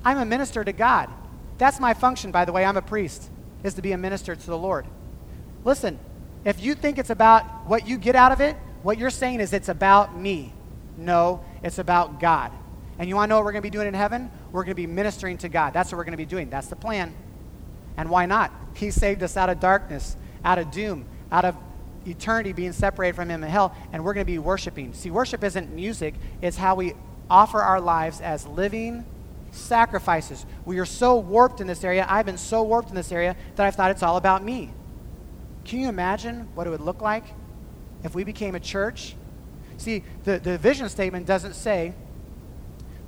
[0.05, 1.11] I'm a minister to God.
[1.59, 2.65] That's my function, by the way.
[2.65, 3.31] I'm a priest,
[3.63, 4.87] is to be a minister to the Lord.
[5.65, 5.99] Listen,
[6.45, 9.53] if you think it's about what you get out of it, what you're saying is
[9.53, 10.53] it's about me.
[10.99, 12.53] No, it's about God.
[12.99, 14.31] And you want to know what we're going to be doing in heaven?
[14.53, 15.73] We're going to be ministering to God.
[15.73, 16.51] That's what we're going to be doing.
[16.51, 17.15] That's the plan.
[17.97, 18.53] And why not?
[18.75, 21.57] He saved us out of darkness, out of doom, out of
[22.07, 24.93] eternity being separated from Him in hell, and we're going to be worshiping.
[24.95, 26.95] See, worship isn't music, it's how we
[27.31, 29.05] offer our lives as living
[29.51, 30.45] sacrifices.
[30.65, 32.07] We are so warped in this area.
[32.09, 34.71] I've been so warped in this area that I've thought it's all about me.
[35.65, 37.25] Can you imagine what it would look like
[38.05, 39.17] if we became a church.
[39.79, 41.95] See, the, the vision statement doesn't say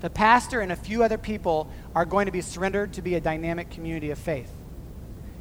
[0.01, 3.21] the pastor and a few other people are going to be surrendered to be a
[3.21, 4.51] dynamic community of faith.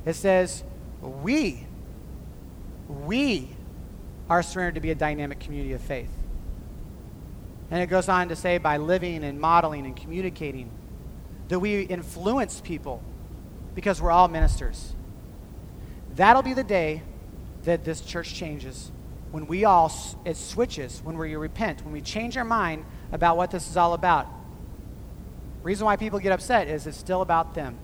[0.05, 0.63] It says,
[1.01, 1.65] we,
[2.87, 3.49] we
[4.29, 6.11] are surrendered to be a dynamic community of faith.
[7.71, 10.69] And it goes on to say, by living and modeling and communicating,
[11.47, 13.03] that we influence people
[13.73, 14.93] because we're all ministers.
[16.15, 17.01] That'll be the day
[17.63, 18.91] that this church changes.
[19.31, 19.91] When we all,
[20.23, 23.93] it switches, when we repent, when we change our mind about what this is all
[23.93, 24.27] about.
[25.63, 27.77] Reason why people get upset is it's still about them.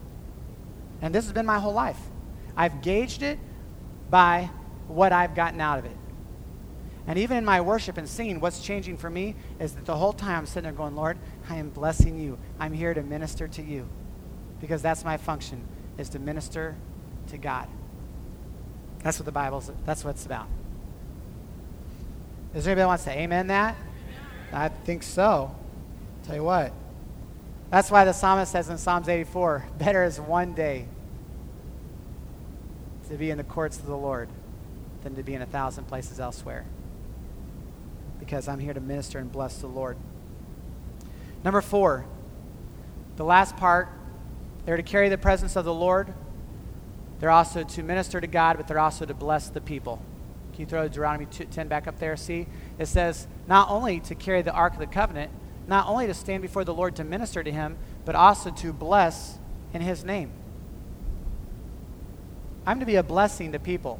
[1.01, 1.99] And this has been my whole life.
[2.55, 3.39] I've gauged it
[4.09, 4.51] by
[4.91, 5.97] what I've gotten out of it.
[7.07, 10.13] And even in my worship and singing, what's changing for me is that the whole
[10.13, 11.17] time I'm sitting there going, Lord,
[11.49, 12.37] I am blessing you.
[12.59, 13.87] I'm here to minister to you.
[14.59, 15.67] Because that's my function,
[15.97, 16.75] is to minister
[17.27, 17.67] to God.
[19.03, 20.47] That's what the Bible's, that's what it's about.
[22.53, 23.75] Is there anybody that wants to amen that?
[24.53, 25.55] I think so.
[26.23, 26.71] Tell you what.
[27.71, 30.85] That's why the psalmist says in Psalms 84 better is one day
[33.09, 34.29] to be in the courts of the Lord
[35.03, 36.65] than to be in a thousand places elsewhere.
[38.19, 39.97] Because I'm here to minister and bless the Lord.
[41.43, 42.05] Number four,
[43.15, 43.89] the last part,
[44.65, 46.13] they're to carry the presence of the Lord.
[47.19, 50.01] They're also to minister to God, but they're also to bless the people.
[50.53, 52.15] Can you throw Deuteronomy 10 back up there?
[52.17, 52.47] See?
[52.77, 55.31] It says not only to carry the Ark of the Covenant,
[55.67, 59.37] not only to stand before the Lord to minister to him, but also to bless
[59.73, 60.31] in his name.
[62.65, 63.99] I'm to be a blessing to people.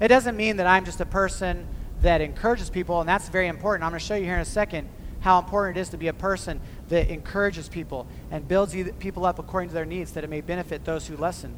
[0.00, 1.66] It doesn't mean that I'm just a person
[2.02, 3.84] that encourages people, and that's very important.
[3.84, 4.88] I'm going to show you here in a second
[5.20, 9.38] how important it is to be a person that encourages people and builds people up
[9.38, 11.54] according to their needs that it may benefit those who listen.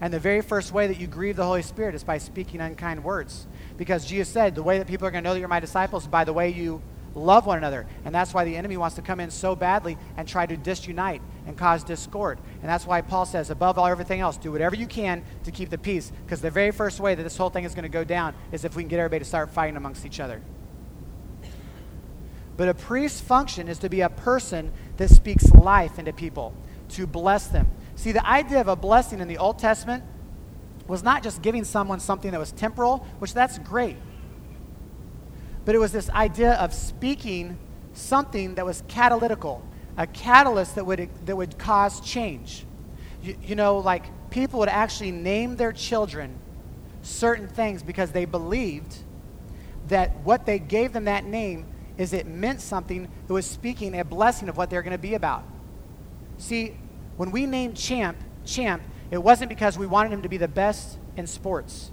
[0.00, 3.04] And the very first way that you grieve the Holy Spirit is by speaking unkind
[3.04, 3.46] words.
[3.76, 6.04] Because Jesus said, the way that people are going to know that you're my disciples
[6.04, 6.80] is by the way you
[7.14, 7.86] love one another.
[8.04, 11.20] And that's why the enemy wants to come in so badly and try to disunite
[11.46, 12.38] and cause discord.
[12.60, 15.70] And that's why Paul says, above all everything else, do whatever you can to keep
[15.70, 16.12] the peace.
[16.24, 18.64] Because the very first way that this whole thing is going to go down is
[18.64, 20.40] if we can get everybody to start fighting amongst each other.
[22.56, 26.54] But a priest's function is to be a person that speaks life into people,
[26.90, 27.70] to bless them.
[27.94, 30.04] See, the idea of a blessing in the Old Testament
[30.86, 33.96] was not just giving someone something that was temporal, which that's great
[35.64, 37.58] but it was this idea of speaking
[37.92, 39.62] something that was catalytical,
[40.00, 42.64] a catalyst that would, that would cause change.
[43.22, 46.38] You, you know, like people would actually name their children
[47.02, 48.96] certain things because they believed
[49.88, 51.66] that what they gave them that name
[51.98, 55.12] is it meant something that was speaking a blessing of what they're going to be
[55.12, 55.44] about.
[56.38, 56.78] See,
[57.18, 60.98] when we named Champ, Champ, it wasn't because we wanted him to be the best
[61.18, 61.90] in sports.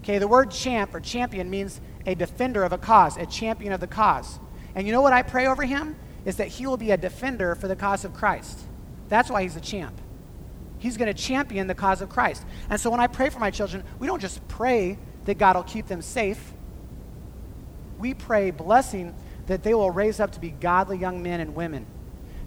[0.00, 3.80] Okay, the word champ or champion means a defender of a cause, a champion of
[3.80, 4.38] the cause.
[4.74, 5.94] And you know what I pray over him?
[6.24, 8.60] Is that he will be a defender for the cause of Christ.
[9.08, 10.00] That's why he's a champ.
[10.78, 12.44] He's going to champion the cause of Christ.
[12.68, 15.62] And so when I pray for my children, we don't just pray that God will
[15.62, 16.52] keep them safe.
[17.98, 19.14] We pray blessing
[19.46, 21.86] that they will raise up to be godly young men and women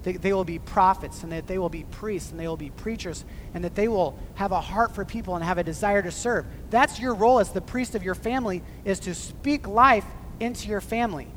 [0.05, 2.69] that they will be prophets and that they will be priests and they will be
[2.69, 6.11] preachers and that they will have a heart for people and have a desire to
[6.11, 6.45] serve.
[6.69, 10.05] That's your role as the priest of your family is to speak life
[10.39, 11.27] into your family.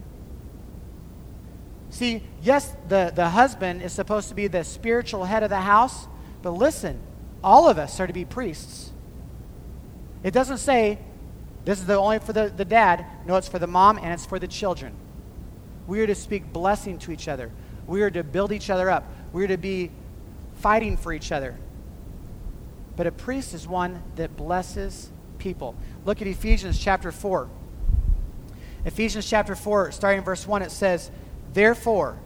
[1.90, 6.06] See, yes, the, the husband is supposed to be the spiritual head of the house,
[6.42, 7.00] but listen,
[7.42, 8.92] all of us are to be priests.
[10.22, 10.98] It doesn't say
[11.64, 13.04] this is the only for the, the dad.
[13.26, 14.94] No, it's for the mom and it's for the children.
[15.86, 17.50] We are to speak blessing to each other.
[17.86, 19.10] We are to build each other up.
[19.32, 19.90] We are to be
[20.56, 21.56] fighting for each other.
[22.96, 25.74] But a priest is one that blesses people.
[26.04, 27.48] Look at Ephesians chapter 4.
[28.84, 31.10] Ephesians chapter 4, starting in verse 1, it says,
[31.52, 32.18] Therefore,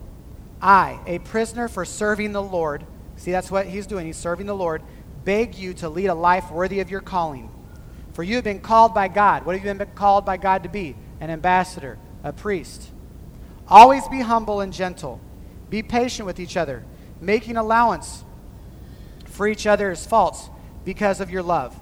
[0.61, 2.85] I, a prisoner for serving the Lord,
[3.17, 4.83] see, that's what he's doing, he's serving the Lord,
[5.25, 7.51] beg you to lead a life worthy of your calling.
[8.13, 9.47] For you have been called by God.
[9.47, 10.97] What have you been called by God to be?
[11.21, 12.91] An ambassador, a priest.
[13.69, 15.21] Always be humble and gentle
[15.73, 16.85] be patient with each other,
[17.19, 18.25] making allowance
[19.25, 20.51] for each other's faults
[20.85, 21.75] because of your love.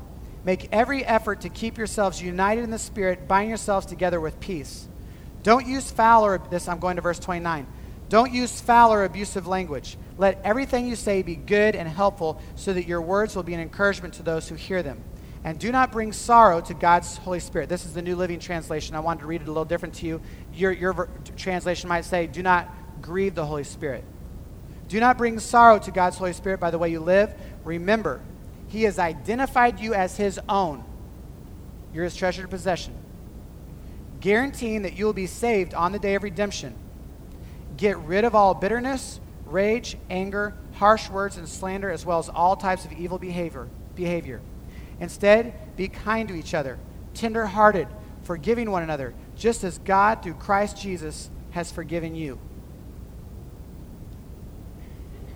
[0.44, 4.86] Make every effort to keep yourselves united in the Spirit, bind yourselves together with peace.
[5.42, 7.66] Don't use foul or this I'm going to verse 29.
[8.08, 9.96] Don't use foul or abusive language.
[10.18, 13.60] Let everything you say be good and helpful so that your words will be an
[13.60, 15.02] encouragement to those who hear them.
[15.44, 17.68] And do not bring sorrow to God's Holy Spirit.
[17.68, 18.94] This is the New Living Translation.
[18.94, 20.20] I wanted to read it a little different to you.
[20.52, 22.68] Your, your translation might say, Do not
[23.00, 24.04] grieve the Holy Spirit.
[24.88, 27.32] Do not bring sorrow to God's Holy Spirit by the way you live.
[27.64, 28.20] Remember,
[28.68, 30.84] He has identified you as His own.
[31.92, 32.94] You're his treasured possession.
[34.20, 36.74] Guaranteeing that you will be saved on the day of redemption.
[37.76, 42.56] Get rid of all bitterness, rage, anger, harsh words, and slander, as well as all
[42.56, 43.68] types of evil behavior.
[43.94, 44.40] behavior.
[44.98, 46.78] Instead, be kind to each other,
[47.14, 47.88] tender hearted,
[48.22, 52.38] forgiving one another, just as God, through Christ Jesus, has forgiven you.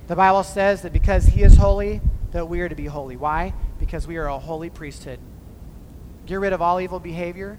[0.07, 3.17] The Bible says that because He is holy, that we are to be holy.
[3.17, 3.55] Why?
[3.79, 5.19] Because we are a holy priesthood.
[6.27, 7.59] Get rid of all evil behavior,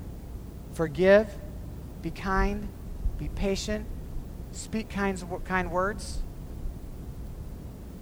[0.75, 1.27] forgive,
[2.01, 2.67] be kind,
[3.17, 3.87] be patient,
[4.51, 6.19] speak kind, kind words.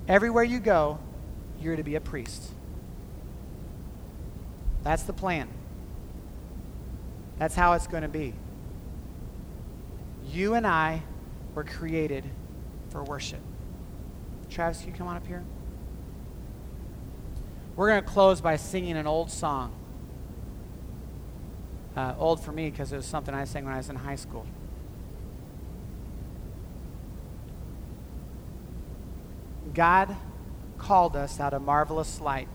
[0.07, 0.99] Everywhere you go,
[1.61, 2.51] you're to be a priest.
[4.83, 5.47] That's the plan.
[7.39, 8.33] That's how it's going to be.
[10.27, 11.03] You and I
[11.55, 12.25] were created
[12.89, 13.39] for worship.
[14.49, 15.43] Travis, can you come on up here?
[17.75, 19.73] We're going to close by singing an old song.
[21.95, 24.15] Uh, old for me because it was something I sang when I was in high
[24.15, 24.47] school.
[29.73, 30.15] God
[30.77, 32.47] called us out of marvelous light.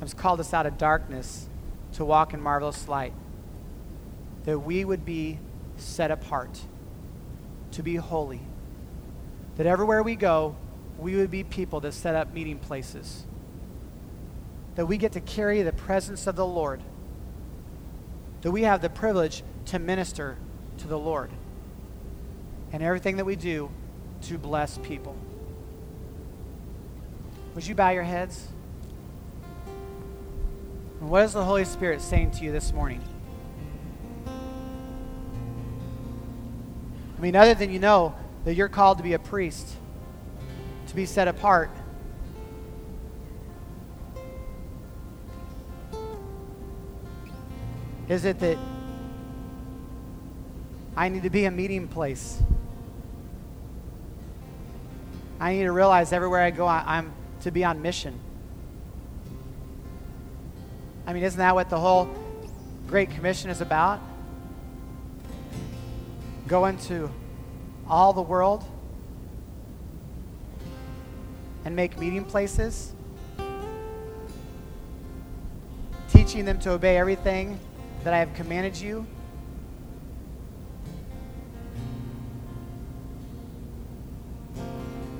[0.00, 1.48] He's called us out of darkness
[1.92, 3.12] to walk in marvelous light.
[4.44, 5.38] That we would be
[5.76, 6.60] set apart,
[7.72, 8.40] to be holy.
[9.56, 10.56] That everywhere we go,
[10.98, 13.26] we would be people that set up meeting places.
[14.76, 16.82] That we get to carry the presence of the Lord.
[18.42, 20.36] That we have the privilege to minister
[20.78, 21.30] to the Lord.
[22.72, 23.70] And everything that we do
[24.22, 25.16] to bless people.
[27.54, 28.48] Would you bow your heads?
[31.00, 33.02] And what is the Holy Spirit saying to you this morning?
[37.16, 38.14] I mean, other than you know
[38.44, 39.68] that you're called to be a priest,
[40.88, 41.70] to be set apart.
[48.10, 48.58] Is it that
[50.96, 52.42] I need to be a meeting place?
[55.38, 58.18] I need to realize everywhere I go, I'm to be on mission.
[61.06, 62.10] I mean, isn't that what the whole
[62.88, 64.00] Great Commission is about?
[66.48, 67.08] Go into
[67.88, 68.64] all the world
[71.64, 72.92] and make meeting places,
[76.10, 77.60] teaching them to obey everything
[78.04, 79.06] that I have commanded you.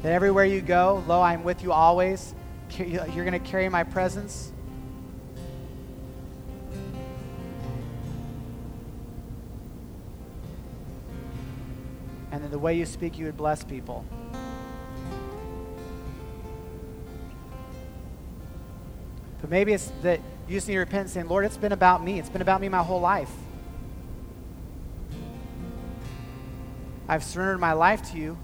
[0.03, 2.35] That everywhere you go, lo, I'm with you always.
[2.78, 4.53] You're going to carry my presence.
[12.33, 14.07] And then the way you speak, you would bless people.
[19.41, 20.20] But maybe it's that
[20.51, 22.19] you just need to repent and say, Lord, it's been about me.
[22.19, 23.31] It's been about me my whole life.
[27.09, 28.37] I've surrendered my life to you,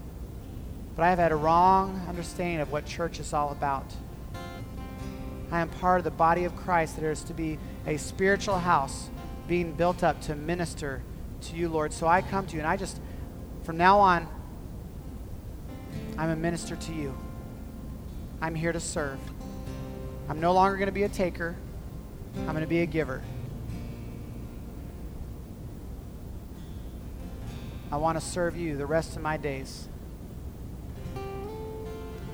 [0.95, 3.93] but I have had a wrong understanding of what church is all about.
[5.51, 9.09] I am part of the body of Christ that is to be a spiritual house
[9.49, 11.01] being built up to minister
[11.41, 11.91] to you, Lord.
[11.91, 13.01] So I come to you and I just
[13.63, 14.29] from now on,
[16.17, 17.17] I'm a minister to you.
[18.41, 19.19] I'm here to serve.
[20.29, 21.57] I'm no longer going to be a taker,
[22.41, 23.21] I'm going to be a giver.
[27.91, 29.87] I want to serve you the rest of my days.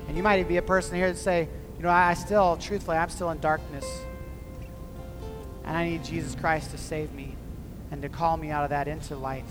[0.08, 2.96] And you might be a person here that say, you know, I, I still, truthfully,
[2.96, 3.86] I'm still in darkness.
[5.64, 7.36] And I need Jesus Christ to save me
[7.90, 9.44] and to call me out of that into light.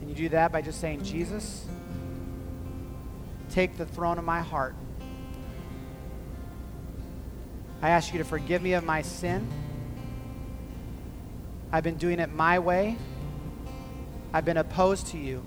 [0.00, 1.66] And you do that by just saying, Jesus,
[3.50, 4.74] take the throne of my heart.
[7.82, 9.48] I ask you to forgive me of my sin.
[11.72, 12.96] I've been doing it my way.
[14.32, 15.44] I've been opposed to you.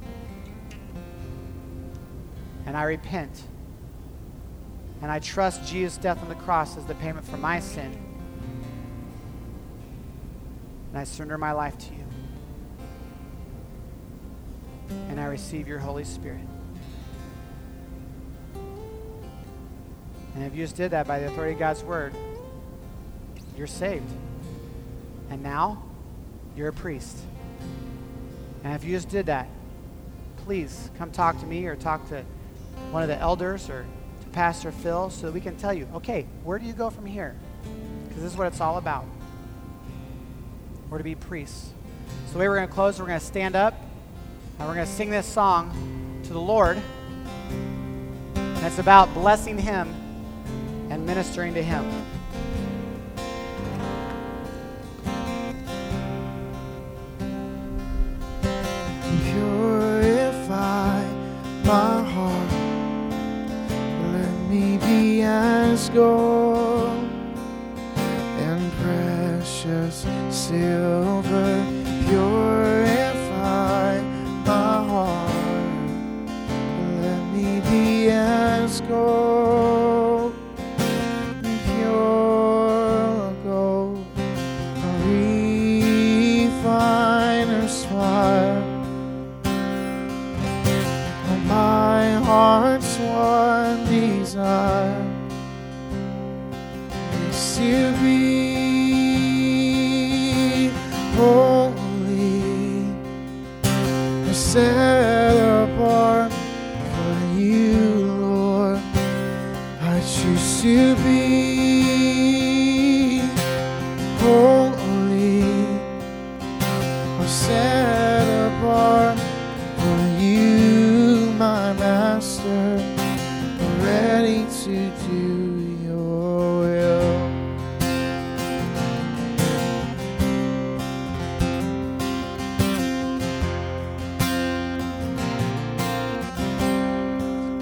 [2.66, 3.44] And I repent.
[5.02, 7.98] And I trust Jesus' death on the cross as the payment for my sin.
[10.90, 12.06] And I surrender my life to you
[15.10, 16.42] and I receive your Holy Spirit.
[20.40, 22.14] And if you just did that by the authority of God's word,
[23.58, 24.10] you're saved.
[25.30, 25.84] And now
[26.56, 27.18] you're a priest.
[28.64, 29.50] And if you just did that,
[30.46, 32.24] please come talk to me or talk to
[32.92, 33.86] one of the elders or
[34.22, 37.06] to Pastor Phil so that we can tell you, okay, where do you go from
[37.06, 37.36] here?
[38.08, 39.04] Because this is what it's all about.
[40.90, 41.74] We're to be priests.
[42.28, 43.74] So the way we're going to close, we're going to stand up.
[44.58, 46.82] And we're going to sing this song to the Lord.
[48.36, 49.99] And it's about blessing Him
[51.10, 52.19] ministering to Him.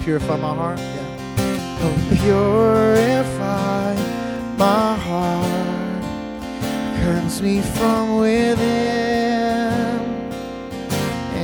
[0.08, 1.04] Purify my heart, yeah.
[1.82, 3.94] Oh, purify
[4.56, 6.02] my heart,
[7.02, 8.58] cleanse me from within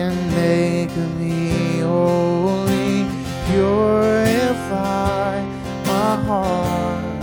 [0.01, 3.05] and make me holy.
[3.51, 5.43] Purify
[5.85, 7.23] my heart,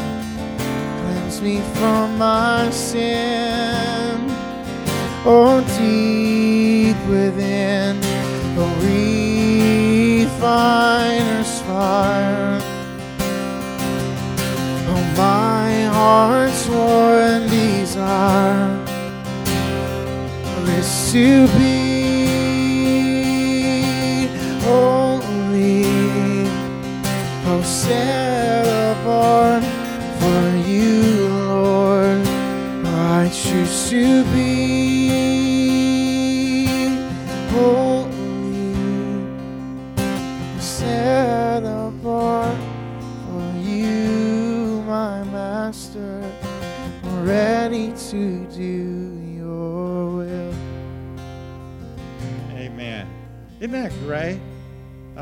[1.01, 4.29] cleanse me from my sin.
[5.25, 7.90] Oh, deep within,
[10.51, 12.59] refiner's fire.
[14.89, 18.85] Oh, my heart's one desire
[20.77, 21.87] is to be
[24.63, 25.85] holy,
[27.47, 28.20] oh, set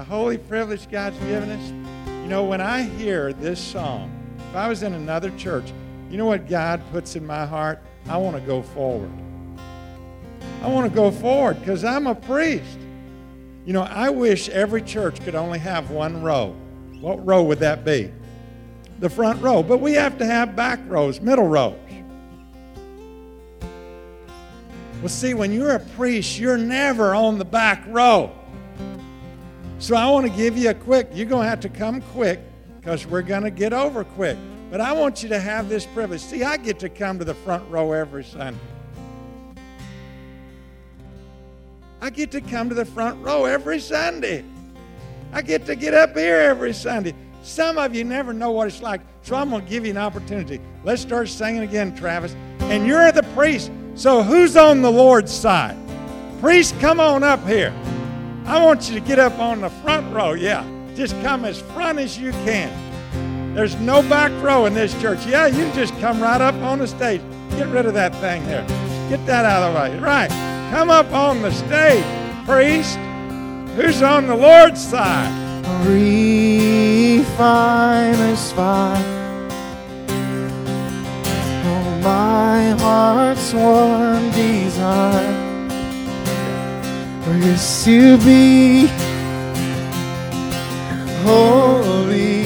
[0.09, 1.69] holy privilege God's given us.
[2.23, 4.11] You know, when I hear this song,
[4.49, 5.71] if I was in another church,
[6.09, 7.79] you know what God puts in my heart?
[8.07, 9.11] I want to go forward.
[10.63, 12.79] I want to go forward because I'm a priest.
[13.67, 16.55] You know, I wish every church could only have one row.
[17.01, 18.11] What row would that be?
[18.99, 19.61] The front row.
[19.61, 21.77] But we have to have back rows, middle rows.
[25.01, 28.31] Well, see, when you're a priest, you're never on the back row.
[29.79, 32.41] So I want to give you a quick, you're going to have to come quick
[32.79, 34.37] because we're going to get over quick.
[34.69, 36.19] But I want you to have this privilege.
[36.19, 38.59] See, I get to come to the front row every Sunday.
[42.01, 44.43] I get to come to the front row every Sunday.
[45.31, 47.15] I get to get up here every Sunday.
[47.41, 49.97] Some of you never know what it's like, so I'm going to give you an
[49.97, 50.59] opportunity.
[50.83, 52.35] Let's start singing again, Travis.
[52.59, 55.77] And you're the priest, so who's on the Lord's side?
[56.41, 57.73] Priest, come on up here.
[58.49, 60.33] I want you to get up on the front row.
[60.33, 63.53] Yeah, just come as front as you can.
[63.53, 65.23] There's no back row in this church.
[65.27, 67.21] Yeah, you just come right up on the stage.
[67.51, 68.65] Get rid of that thing there.
[69.07, 69.99] Get that out of the way.
[69.99, 70.31] Right.
[70.71, 72.03] Come up on the stage,
[72.47, 72.97] priest.
[73.75, 75.45] Who's on the Lord's side?
[75.85, 77.31] refiner's
[78.53, 79.47] fire.
[81.65, 85.48] Oh, my heart's one desire
[87.31, 88.87] is to be
[91.23, 92.45] holy.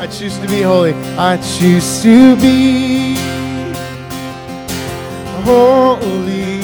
[0.00, 0.94] I choose to be holy.
[1.16, 3.16] I choose to be
[5.44, 6.60] holy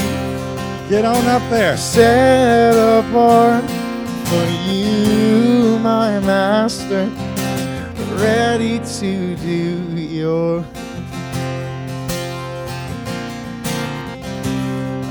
[0.88, 1.76] Get on up there.
[1.76, 3.64] set apart
[4.28, 7.06] for you, my master,
[8.16, 10.64] ready to do your.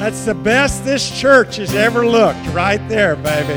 [0.04, 3.54] That's the best this church has ever looked, right there, baby.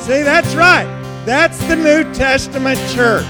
[0.00, 0.86] See, that's right.
[1.26, 3.26] That's the New Testament church.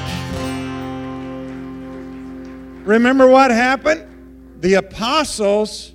[2.87, 4.61] Remember what happened?
[4.61, 5.93] The apostles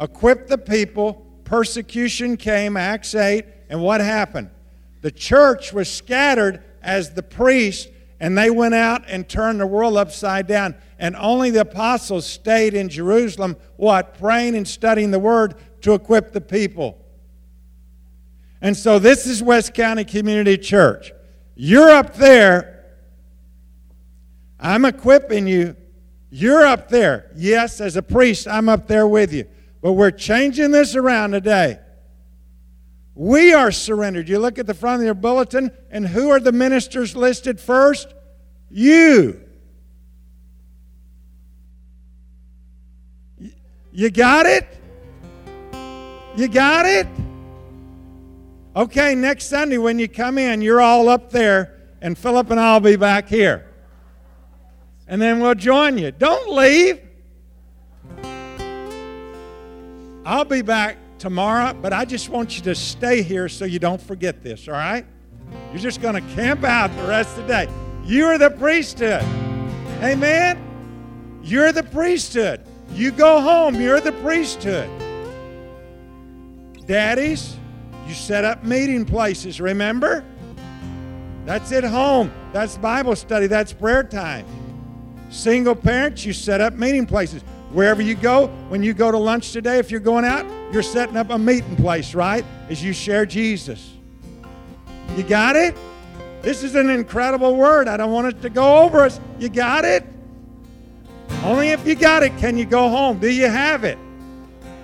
[0.00, 4.50] equipped the people, persecution came, Acts 8, and what happened?
[5.02, 7.86] The church was scattered as the priests,
[8.18, 10.74] and they went out and turned the world upside down.
[10.98, 14.18] And only the apostles stayed in Jerusalem, what?
[14.18, 17.04] Praying and studying the word to equip the people.
[18.60, 21.12] And so this is West County Community Church.
[21.54, 22.84] You're up there.
[24.58, 25.76] I'm equipping you.
[26.30, 27.30] You're up there.
[27.36, 29.46] Yes, as a priest, I'm up there with you.
[29.80, 31.78] But we're changing this around today.
[33.14, 34.28] We are surrendered.
[34.28, 38.12] You look at the front of your bulletin, and who are the ministers listed first?
[38.70, 39.47] You.
[43.98, 44.64] You got it?
[46.36, 47.08] You got it?
[48.76, 52.78] Okay, next Sunday when you come in, you're all up there, and Philip and I'll
[52.78, 53.66] be back here.
[55.08, 56.12] And then we'll join you.
[56.12, 57.00] Don't leave.
[60.24, 64.00] I'll be back tomorrow, but I just want you to stay here so you don't
[64.00, 65.04] forget this, all right?
[65.72, 67.68] You're just going to camp out the rest of the day.
[68.04, 69.24] You're the priesthood.
[70.04, 71.40] Amen?
[71.42, 72.64] You're the priesthood.
[72.98, 74.90] You go home, you're the priesthood.
[76.84, 77.56] Daddies,
[78.08, 80.24] you set up meeting places, remember?
[81.44, 82.32] That's at home.
[82.52, 83.46] That's Bible study.
[83.46, 84.44] That's prayer time.
[85.30, 87.42] Single parents, you set up meeting places.
[87.70, 91.16] Wherever you go, when you go to lunch today, if you're going out, you're setting
[91.16, 92.44] up a meeting place, right?
[92.68, 93.92] As you share Jesus.
[95.16, 95.76] You got it?
[96.42, 97.86] This is an incredible word.
[97.86, 99.20] I don't want it to go over us.
[99.38, 100.04] You got it?
[101.48, 103.20] Only if you got it can you go home.
[103.20, 103.96] Do you have it?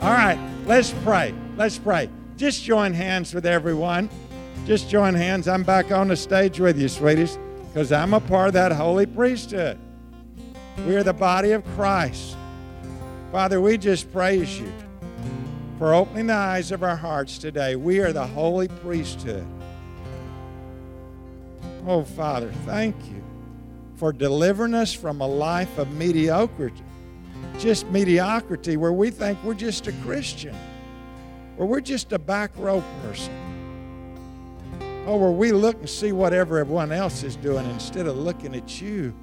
[0.01, 1.35] All right, let's pray.
[1.59, 2.09] Let's pray.
[2.39, 4.09] Just join hands with everyone.
[4.65, 5.47] Just join hands.
[5.47, 9.05] I'm back on the stage with you, sweeties, because I'm a part of that holy
[9.05, 9.79] priesthood.
[10.87, 12.35] We are the body of Christ.
[13.31, 14.73] Father, we just praise you
[15.79, 17.77] for opening the eyes of our hearts today.
[17.77, 19.47] We are the holy priesthood.
[21.87, 23.24] Oh, Father, thank you
[23.97, 26.83] for delivering us from a life of mediocrity,
[27.59, 30.57] just mediocrity where we think we're just a Christian,
[31.57, 33.33] or we're just a back row person.
[35.07, 38.81] Oh, where we look and see what everyone else is doing instead of looking at
[38.81, 39.15] you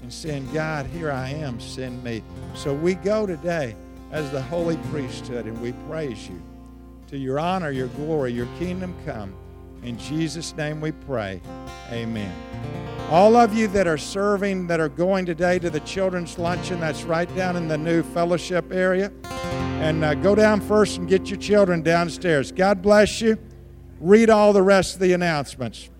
[0.00, 2.22] and saying, God, here I am, send me.
[2.54, 3.74] So we go today
[4.12, 6.40] as the holy priesthood and we praise you.
[7.08, 9.34] To your honor, your glory, your kingdom come.
[9.84, 11.42] In Jesus' name we pray.
[11.92, 12.34] Amen.
[13.10, 17.04] All of you that are serving, that are going today to the children's luncheon, that's
[17.04, 19.12] right down in the new fellowship area.
[19.24, 22.50] And uh, go down first and get your children downstairs.
[22.50, 23.38] God bless you.
[24.00, 25.90] Read all the rest of the announcements.